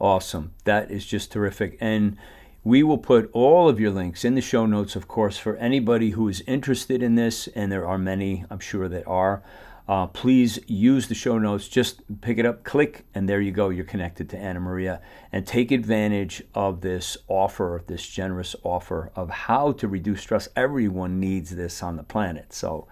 Awesome. 0.00 0.52
That 0.64 0.90
is 0.90 1.04
just 1.04 1.32
terrific. 1.32 1.76
And 1.80 2.16
we 2.62 2.82
will 2.82 2.98
put 2.98 3.30
all 3.32 3.68
of 3.68 3.80
your 3.80 3.90
links 3.90 4.24
in 4.24 4.34
the 4.34 4.40
show 4.40 4.66
notes, 4.66 4.94
of 4.94 5.08
course, 5.08 5.38
for 5.38 5.56
anybody 5.56 6.10
who 6.10 6.28
is 6.28 6.42
interested 6.46 7.02
in 7.02 7.14
this, 7.14 7.48
and 7.48 7.72
there 7.72 7.86
are 7.86 7.98
many, 7.98 8.44
I'm 8.50 8.60
sure, 8.60 8.88
that 8.88 9.06
are. 9.06 9.42
Uh, 9.88 10.06
please 10.06 10.60
use 10.68 11.08
the 11.08 11.14
show 11.14 11.38
notes. 11.38 11.66
Just 11.66 12.02
pick 12.20 12.38
it 12.38 12.46
up, 12.46 12.62
click, 12.62 13.06
and 13.14 13.28
there 13.28 13.40
you 13.40 13.50
go. 13.50 13.70
You're 13.70 13.84
connected 13.84 14.28
to 14.30 14.38
Anna 14.38 14.60
Maria. 14.60 15.00
And 15.32 15.46
take 15.46 15.72
advantage 15.72 16.42
of 16.54 16.82
this 16.82 17.16
offer, 17.26 17.82
this 17.86 18.06
generous 18.06 18.54
offer 18.62 19.10
of 19.16 19.30
how 19.30 19.72
to 19.72 19.88
reduce 19.88 20.20
stress. 20.20 20.48
Everyone 20.54 21.18
needs 21.18 21.56
this 21.56 21.82
on 21.82 21.96
the 21.96 22.04
planet. 22.04 22.52
So, 22.52 22.86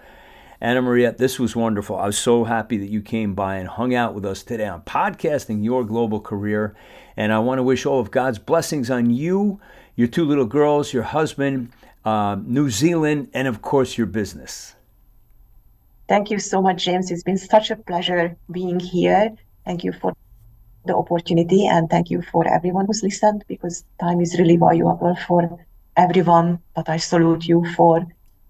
Anna 0.60 0.82
Maria, 0.82 1.12
this 1.12 1.38
was 1.38 1.54
wonderful. 1.54 1.96
I 1.96 2.06
was 2.06 2.18
so 2.18 2.42
happy 2.42 2.78
that 2.78 2.90
you 2.90 3.00
came 3.00 3.34
by 3.34 3.56
and 3.56 3.68
hung 3.68 3.94
out 3.94 4.12
with 4.12 4.24
us 4.26 4.42
today 4.42 4.66
on 4.66 4.82
podcasting 4.82 5.62
your 5.62 5.84
global 5.84 6.20
career. 6.20 6.74
And 7.16 7.32
I 7.32 7.38
want 7.38 7.60
to 7.60 7.62
wish 7.62 7.86
all 7.86 8.00
of 8.00 8.10
God's 8.10 8.40
blessings 8.40 8.90
on 8.90 9.10
you, 9.10 9.60
your 9.94 10.08
two 10.08 10.24
little 10.24 10.46
girls, 10.46 10.92
your 10.92 11.04
husband, 11.04 11.70
uh, 12.04 12.36
New 12.42 12.70
Zealand, 12.70 13.28
and 13.32 13.46
of 13.46 13.62
course, 13.62 13.96
your 13.96 14.08
business. 14.08 14.74
Thank 16.08 16.30
you 16.30 16.40
so 16.40 16.60
much, 16.60 16.84
James. 16.84 17.12
It's 17.12 17.22
been 17.22 17.38
such 17.38 17.70
a 17.70 17.76
pleasure 17.76 18.36
being 18.50 18.80
here. 18.80 19.36
Thank 19.64 19.84
you 19.84 19.92
for 19.92 20.12
the 20.86 20.96
opportunity 20.96 21.66
and 21.66 21.88
thank 21.88 22.10
you 22.10 22.22
for 22.22 22.48
everyone 22.48 22.86
who's 22.86 23.02
listened 23.02 23.44
because 23.46 23.84
time 24.00 24.20
is 24.20 24.36
really 24.38 24.56
valuable 24.56 25.14
for 25.26 25.64
everyone. 25.96 26.58
But 26.74 26.88
I 26.88 26.96
salute 26.96 27.46
you 27.46 27.64
for 27.76 28.06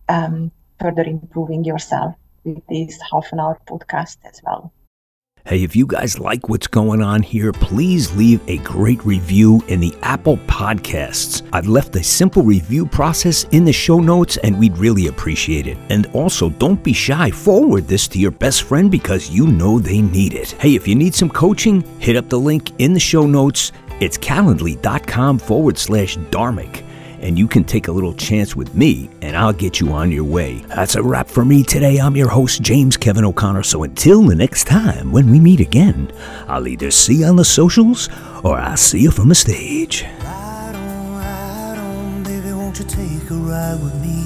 um, 0.09 0.53
further 0.79 1.03
improving 1.03 1.65
yourself 1.65 2.15
with 2.45 2.67
this 2.69 2.99
half 3.11 3.33
an 3.33 3.41
hour 3.41 3.59
podcast 3.67 4.17
as 4.25 4.41
well. 4.45 4.73
Hey, 5.49 5.63
if 5.63 5.75
you 5.75 5.87
guys 5.87 6.19
like 6.19 6.51
what's 6.51 6.67
going 6.67 7.01
on 7.01 7.23
here, 7.23 7.53
please 7.53 8.15
leave 8.15 8.47
a 8.49 8.59
great 8.59 9.03
review 9.07 9.63
in 9.69 9.81
the 9.81 9.95
Apple 10.03 10.37
Podcasts. 10.37 11.49
I've 11.55 11.69
left 11.69 11.97
a 11.97 12.05
simple 12.05 12.43
review 12.43 12.85
process 12.85 13.45
in 13.45 13.65
the 13.65 13.73
show 13.73 13.99
notes 13.99 14.37
and 14.39 14.59
we'd 14.59 14.77
really 14.77 15.07
appreciate 15.07 15.67
it. 15.67 15.79
And 15.89 16.05
also, 16.13 16.51
don't 16.51 16.85
be 16.85 16.93
shy, 16.93 17.31
forward 17.31 17.89
this 17.89 18.07
to 18.09 18.19
your 18.19 18.31
best 18.31 18.65
friend 18.65 18.91
because 18.91 19.31
you 19.31 19.47
know 19.47 19.79
they 19.79 20.03
need 20.03 20.35
it. 20.35 20.51
Hey, 20.53 20.75
if 20.75 20.87
you 20.87 20.95
need 20.95 21.15
some 21.15 21.31
coaching, 21.31 21.81
hit 21.99 22.17
up 22.17 22.29
the 22.29 22.39
link 22.39 22.79
in 22.79 22.93
the 22.93 23.01
show 23.01 23.27
notes. 23.27 23.73
It's 24.01 24.19
calendly.com 24.19 25.39
forward 25.39 25.79
slash 25.79 26.19
dharmic 26.19 26.85
and 27.21 27.39
you 27.39 27.49
can 27.49 27.65
take 27.65 27.89
a 27.89 27.93
little 27.93 28.15
chance 28.15 28.55
with 28.55 28.75
me, 28.75 29.09
and 29.23 29.37
I'll 29.37 29.53
get 29.53 29.81
you 29.81 29.93
on 29.93 30.11
your 30.11 30.25
way. 30.25 30.65
That's 30.69 30.95
a 30.95 31.03
wrap 31.03 31.29
for 31.29 31.45
me 31.45 31.63
today. 31.63 31.99
I'm 31.99 32.17
your 32.17 32.29
host, 32.29 32.63
James 32.63 32.97
Kevin 32.97 33.25
O'Connor. 33.25 33.63
So 33.63 33.83
until 33.83 34.23
the 34.23 34.35
next 34.35 34.67
time 34.67 35.13
when 35.13 35.31
we 35.31 35.41
meet 35.41 35.61
again, 35.61 36.13
I'll 36.47 36.69
either 36.69 36.91
see 36.91 37.17
you 37.17 37.27
on 37.27 37.37
the 37.37 37.45
socials 37.45 38.09
or 38.45 38.59
I'll 38.59 38.77
see 38.77 39.01
you 39.01 39.11
from 39.11 39.29
the 39.29 39.35
stage. 39.35 40.05
Ride 40.23 40.75
on, 40.75 41.15
ride 41.17 41.79
on, 41.79 42.23
baby, 42.23 42.53
won't 42.53 42.79
you 42.79 42.85
take 42.85 43.31
a 43.31 43.35
ride 43.35 43.83
with 43.83 43.95
me? 44.03 44.25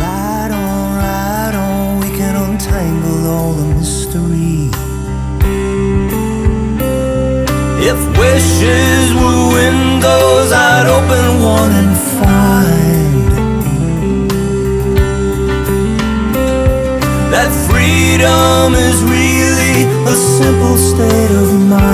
Ride 0.00 0.50
on, 0.52 0.96
ride 0.96 1.54
on, 1.54 2.00
we 2.00 2.16
can 2.16 2.36
untangle 2.36 3.26
all 3.28 3.52
the 3.52 3.74
mystery. 3.74 4.89
If 7.82 7.96
wishes 8.18 9.14
were 9.14 9.52
windows, 9.54 10.52
I'd 10.52 10.86
open 10.86 11.42
one 11.42 11.72
and 11.80 11.96
find 12.18 13.30
that 17.32 17.50
freedom 17.68 18.74
is 18.74 19.02
really 19.02 19.88
a 20.06 20.14
simple 20.14 20.76
state 20.76 21.30
of 21.30 21.48
mind. 21.70 21.89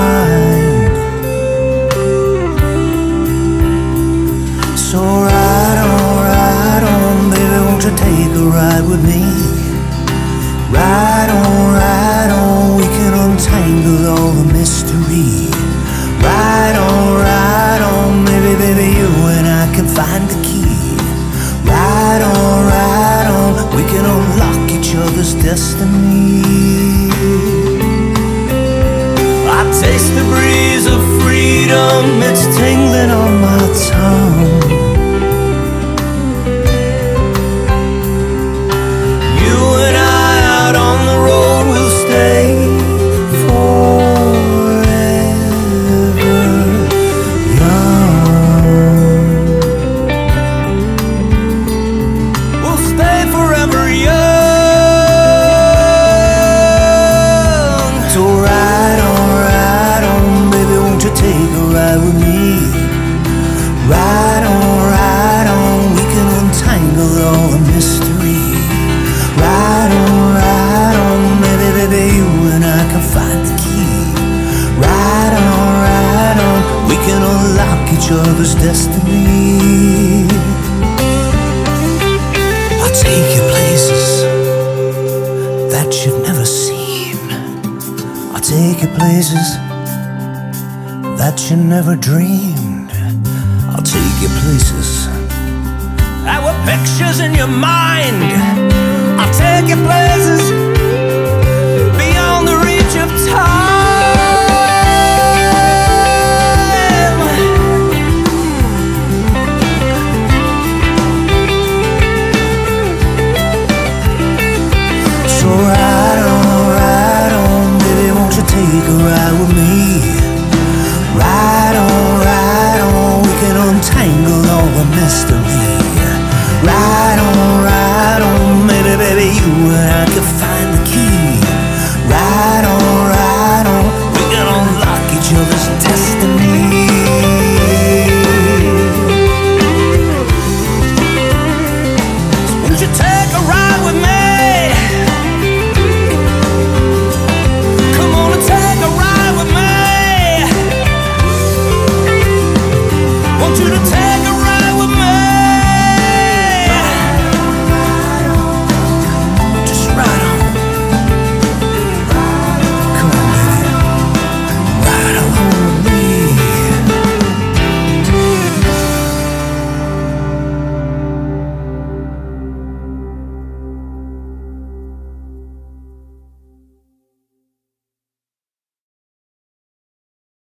All 125.06 125.45